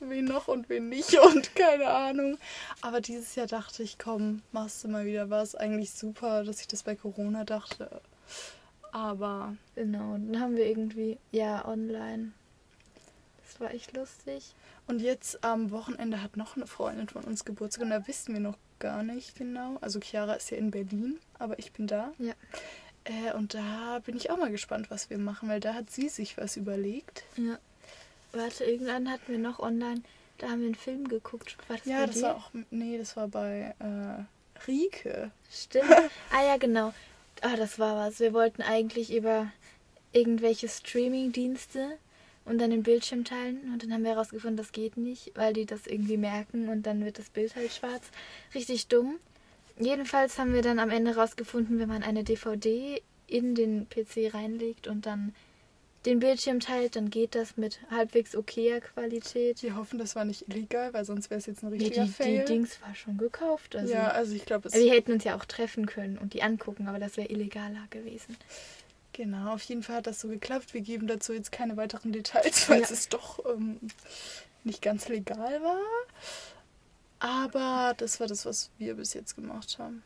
wen 0.01 0.25
noch 0.25 0.49
und 0.49 0.69
wen 0.69 0.89
nicht 0.89 1.19
und 1.35 1.55
keine 1.55 1.89
Ahnung. 1.89 2.39
Aber 2.81 3.01
dieses 3.01 3.35
Jahr 3.35 3.47
dachte 3.47 3.83
ich, 3.83 3.99
komm, 3.99 4.43
machst 4.53 4.85
du 4.85 4.89
mal 4.89 5.07
wieder 5.07 5.31
was. 5.31 5.55
Eigentlich 5.55 5.93
super, 5.93 6.45
dass 6.45 6.61
ich 6.61 6.69
das 6.69 6.83
bei 6.83 6.95
Corona 6.95 7.45
dachte. 7.45 8.01
Aber 8.93 9.57
Genau, 9.79 10.15
dann 10.15 10.41
haben 10.41 10.57
wir 10.57 10.67
irgendwie, 10.67 11.19
ja, 11.31 11.65
online. 11.65 12.33
Das 13.47 13.61
war 13.61 13.73
echt 13.73 13.97
lustig. 13.97 14.57
Und 14.89 15.01
jetzt 15.01 15.45
am 15.45 15.71
Wochenende 15.71 16.21
hat 16.21 16.37
noch 16.37 16.57
eine 16.57 16.67
Freundin 16.67 17.09
von 17.09 17.23
uns 17.23 17.45
Geburtstag 17.45 17.85
und 17.85 17.91
da 17.91 18.09
wissen 18.09 18.35
wir 18.35 18.41
noch 18.41 18.59
gar 18.81 19.05
nicht 19.05 19.37
genau. 19.37 19.79
Also 19.81 20.01
Chiara 20.01 20.35
ist 20.35 20.51
ja 20.51 20.57
in 20.57 20.73
Berlin, 20.73 21.21
aber 21.39 21.61
ich 21.61 21.71
bin 21.71 21.87
da. 21.87 22.13
Ja. 22.19 22.33
Äh, 23.05 23.35
und 23.35 23.55
da 23.55 24.01
bin 24.05 24.17
ich 24.17 24.33
auch 24.33 24.37
mal 24.37 24.51
gespannt, 24.51 24.91
was 24.91 25.11
wir 25.11 25.19
machen, 25.19 25.49
weil 25.49 25.61
da 25.61 25.75
hat 25.75 25.91
sie 25.91 26.09
sich 26.09 26.37
was 26.37 26.57
überlegt. 26.57 27.23
Ja. 27.37 27.61
Warte, 28.33 28.65
irgendwann 28.65 29.11
hatten 29.11 29.33
wir 29.33 29.39
noch 29.39 29.59
online, 29.59 30.03
da 30.39 30.49
haben 30.51 30.61
wir 30.61 30.67
einen 30.67 30.75
Film 30.75 31.09
geguckt. 31.09 31.57
War 31.69 31.77
das 31.79 31.87
Ja, 31.87 32.07
das 32.07 32.17
dir? 32.17 32.23
war 32.23 32.37
auch, 32.37 32.51
nee, 32.71 32.99
das 32.99 33.17
war 33.17 33.29
bei 33.29 33.75
äh, 33.79 34.67
Rike. 34.67 35.31
Stimmt. 35.51 35.91
ah 36.33 36.45
ja, 36.47 36.57
genau. 36.57 36.93
Ah, 37.41 37.57
das 37.57 37.79
war 37.79 37.97
was. 37.97 38.21
Wir 38.21 38.33
wollten 38.33 38.63
eigentlich 38.63 39.15
über 39.15 39.51
irgendwelche 40.13 40.69
Streaming-Dienste 40.69 41.99
und 42.45 42.59
dann 42.59 42.71
den 42.71 42.83
Bildschirm 42.83 43.25
teilen 43.25 43.73
und 43.73 43.83
dann 43.83 43.93
haben 43.93 44.05
wir 44.05 44.13
herausgefunden, 44.13 44.57
das 44.57 44.73
geht 44.73 44.97
nicht, 44.97 45.33
weil 45.35 45.53
die 45.53 45.67
das 45.67 45.87
irgendwie 45.87 46.17
merken 46.17 46.69
und 46.69 46.85
dann 46.87 47.05
wird 47.05 47.19
das 47.19 47.29
Bild 47.31 47.55
halt 47.57 47.73
schwarz. 47.73 48.05
Richtig 48.55 48.87
dumm. 48.89 49.19
Jedenfalls 49.79 50.39
haben 50.39 50.55
wir 50.55 50.63
dann 50.63 50.79
am 50.79 50.91
Ende 50.91 51.15
herausgefunden, 51.15 51.79
wenn 51.79 51.89
man 51.89 52.03
eine 52.03 52.25
DVD 52.25 53.01
in 53.27 53.55
den 53.55 53.87
PC 53.89 54.33
reinlegt 54.35 54.87
und 54.89 55.07
dann 55.07 55.35
den 56.07 56.21
Bildschirm 56.21 56.61
teilt, 56.61 56.97
dann 56.97 57.11
geht 57.11 57.35
das 57.35 57.57
mit 57.57 57.81
halbwegs 57.91 58.37
okayer 58.37 58.81
Qualität. 58.81 59.63
Wir 59.63 59.77
hoffen, 59.77 59.99
das 59.99 60.15
war 60.17 60.25
nicht 60.25 60.49
illegal, 60.49 60.93
weil 60.95 61.05
sonst 61.05 61.29
wäre 61.31 61.39
es 61.39 61.47
jetzt 61.47 61.63
ein 61.63 61.71
Nee, 61.71 61.79
richtiger 61.79 62.03
die, 62.05 62.09
die 62.09 62.15
Fail. 62.15 62.45
Dings 62.45 62.81
war 62.83 62.95
schon 62.95 63.19
gekauft. 63.19 63.75
Also. 63.77 63.93
ja, 63.93 64.09
also 64.09 64.35
ich 64.35 64.45
glaube, 64.47 64.69
es 64.69 64.75
Wir 64.75 64.93
hätten 64.93 65.13
uns 65.13 65.25
ja 65.25 65.37
auch 65.37 65.45
treffen 65.45 65.87
können 65.87 66.17
und 66.17 66.35
die 66.35 66.43
angucken, 66.43 66.87
aber 66.89 66.99
das 66.99 67.17
wäre 67.17 67.29
illegaler 67.29 67.87
gewesen. 67.91 68.37
Genau, 69.13 69.55
auf 69.55 69.63
jeden 69.63 69.83
Fall 69.83 69.97
hat 69.97 70.07
das 70.07 70.21
so 70.21 70.29
geklappt. 70.29 70.73
Wir 70.75 70.81
geben 70.83 71.09
dazu 71.09 71.33
jetzt 71.33 71.51
keine 71.51 71.77
weiteren 71.77 72.13
Details, 72.13 72.61
falls 72.65 72.91
Ja. 72.91 72.95
es 72.95 73.09
doch 73.09 73.41
ähm, 73.53 73.81
nicht 74.63 74.81
ganz 74.83 75.09
legal 75.09 75.61
war. 75.63 75.81
Aber 77.19 77.95
das 77.97 78.21
war 78.21 78.29
das, 78.29 78.47
was 78.47 78.71
wir 78.79 78.95
bis 78.95 79.15
jetzt 79.15 79.35
gemacht 79.35 79.79
haben. 79.79 80.03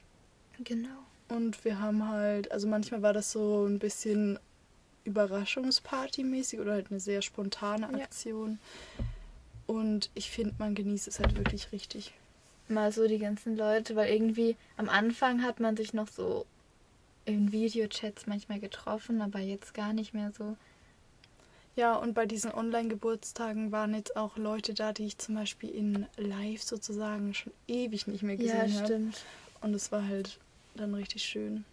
Genau. 0.64 0.88
Und 1.28 1.64
wir 1.64 1.78
haben 1.80 2.08
halt, 2.08 2.50
also 2.50 2.66
manchmal 2.66 3.02
war 3.02 3.12
das 3.12 3.32
so 3.32 3.66
ein 3.66 3.78
bisschen 3.78 4.38
Überraschungsparty-mäßig 5.04 6.60
oder 6.60 6.72
halt 6.72 6.90
eine 6.90 7.00
sehr 7.00 7.22
spontane 7.22 7.88
Ja. 7.90 8.04
Aktion. 8.04 8.58
Und 9.66 10.10
ich 10.14 10.30
finde, 10.30 10.54
man 10.58 10.74
genießt 10.74 11.08
es 11.08 11.18
halt 11.18 11.36
wirklich 11.36 11.72
richtig. 11.72 12.12
Mal 12.68 12.92
so 12.92 13.06
die 13.06 13.18
ganzen 13.18 13.56
Leute, 13.56 13.96
weil 13.96 14.12
irgendwie 14.12 14.56
am 14.76 14.88
Anfang 14.88 15.42
hat 15.42 15.60
man 15.60 15.76
sich 15.76 15.92
noch 15.92 16.08
so 16.08 16.46
in 17.24 17.52
Videochats 17.52 18.26
manchmal 18.26 18.60
getroffen, 18.60 19.22
aber 19.22 19.38
jetzt 19.38 19.74
gar 19.74 19.92
nicht 19.92 20.14
mehr 20.14 20.32
so. 20.36 20.56
Ja, 21.74 21.96
und 21.96 22.12
bei 22.14 22.26
diesen 22.26 22.52
Online-Geburtstagen 22.52 23.72
waren 23.72 23.94
jetzt 23.94 24.16
auch 24.16 24.36
Leute 24.36 24.74
da, 24.74 24.92
die 24.92 25.06
ich 25.06 25.18
zum 25.18 25.36
Beispiel 25.36 25.70
in 25.70 26.06
Live 26.18 26.62
sozusagen 26.62 27.32
schon 27.32 27.52
ewig 27.66 28.06
nicht 28.06 28.22
mehr 28.22 28.36
gesehen 28.36 28.68
ja, 28.68 28.76
habe. 28.76 28.86
stimmt. 28.86 29.20
Und 29.62 29.74
es 29.74 29.90
war 29.90 30.06
halt 30.06 30.38
dann 30.74 30.94
richtig 30.94 31.22
schön. 31.22 31.64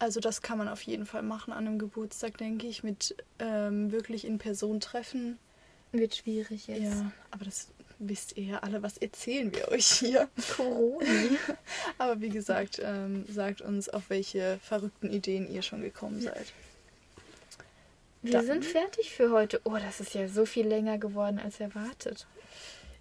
Also 0.00 0.18
das 0.18 0.42
kann 0.42 0.58
man 0.58 0.68
auf 0.68 0.80
jeden 0.82 1.06
Fall 1.06 1.22
machen 1.22 1.52
an 1.52 1.66
einem 1.66 1.78
Geburtstag, 1.78 2.38
denke 2.38 2.66
ich, 2.66 2.82
mit 2.82 3.14
ähm, 3.38 3.92
wirklich 3.92 4.24
in 4.24 4.38
Person 4.38 4.80
treffen. 4.80 5.38
Wird 5.92 6.16
schwierig 6.16 6.66
jetzt. 6.68 6.82
Ja, 6.82 7.12
aber 7.30 7.44
das 7.44 7.68
wisst 7.98 8.36
ihr 8.38 8.44
ja 8.44 8.58
alle, 8.60 8.82
was 8.82 8.96
erzählen 8.96 9.54
wir 9.54 9.68
euch 9.68 9.86
hier. 9.86 10.28
Corona. 10.56 11.04
Aber 11.98 12.20
wie 12.22 12.30
gesagt, 12.30 12.80
ähm, 12.82 13.26
sagt 13.28 13.60
uns, 13.60 13.90
auf 13.90 14.08
welche 14.08 14.58
verrückten 14.62 15.10
Ideen 15.10 15.52
ihr 15.52 15.60
schon 15.60 15.82
gekommen 15.82 16.22
seid. 16.22 16.46
Wir 18.22 18.32
Dann- 18.32 18.46
sind 18.46 18.64
fertig 18.64 19.10
für 19.10 19.30
heute. 19.32 19.60
Oh, 19.64 19.76
das 19.76 20.00
ist 20.00 20.14
ja 20.14 20.28
so 20.28 20.46
viel 20.46 20.66
länger 20.66 20.96
geworden 20.96 21.38
als 21.38 21.60
erwartet. 21.60 22.26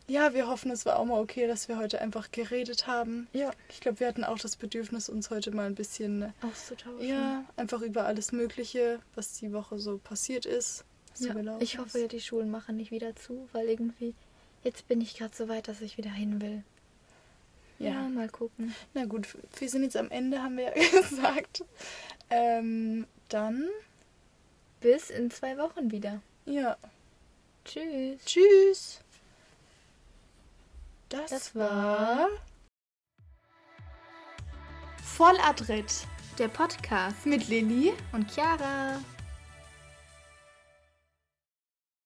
Ja, 0.09 0.33
wir 0.33 0.47
hoffen, 0.47 0.71
es 0.71 0.85
war 0.85 0.97
auch 0.99 1.05
mal 1.05 1.19
okay, 1.21 1.45
dass 1.47 1.67
wir 1.67 1.77
heute 1.77 2.01
einfach 2.01 2.31
geredet 2.31 2.87
haben. 2.87 3.27
Ja. 3.31 3.51
Ich 3.69 3.79
glaube, 3.79 3.99
wir 3.99 4.07
hatten 4.07 4.23
auch 4.23 4.39
das 4.39 4.55
Bedürfnis, 4.55 5.07
uns 5.07 5.29
heute 5.29 5.51
mal 5.51 5.67
ein 5.67 5.75
bisschen, 5.75 6.33
Auszutauschen. 6.41 7.07
ja, 7.07 7.45
einfach 7.55 7.81
über 7.81 8.05
alles 8.05 8.31
Mögliche, 8.31 8.99
was 9.15 9.33
die 9.39 9.53
Woche 9.53 9.77
so 9.79 9.97
passiert 9.99 10.45
ist. 10.45 10.83
ja. 11.19 11.33
Ich 11.59 11.77
hoffe 11.77 12.07
die 12.07 12.19
Schulen 12.21 12.49
machen 12.49 12.75
nicht 12.77 12.91
wieder 12.91 13.15
zu, 13.15 13.47
weil 13.53 13.67
irgendwie 13.69 14.15
jetzt 14.63 14.87
bin 14.87 14.99
ich 14.99 15.15
gerade 15.15 15.35
so 15.35 15.47
weit, 15.47 15.67
dass 15.67 15.79
ich 15.81 15.97
wieder 15.97 16.09
hin 16.11 16.41
will. 16.41 16.63
Ja, 17.77 17.91
Ja. 17.91 18.09
mal 18.09 18.27
gucken. 18.29 18.73
Na 18.93 19.05
gut, 19.05 19.27
wir 19.59 19.69
sind 19.69 19.83
jetzt 19.83 19.95
am 19.95 20.09
Ende, 20.11 20.41
haben 20.41 20.57
wir 20.57 20.65
ja 20.75 20.99
gesagt. 21.01 21.63
Ähm, 22.31 23.05
dann, 23.29 23.67
Bis 24.81 25.09
in 25.11 25.29
zwei 25.29 25.57
Wochen 25.57 25.91
wieder. 25.91 26.21
ja, 26.45 26.77
Tschüss. 27.65 28.23
tschüss. 28.25 28.99
Das, 31.09 31.31
Das 31.31 31.55
war 31.55 32.27
Volladritt 35.03 36.05
der 36.37 36.47
Podcast 36.49 37.25
mit 37.25 37.47
Lilly. 37.47 37.93
und 38.11 38.31
Chiara. 38.31 38.99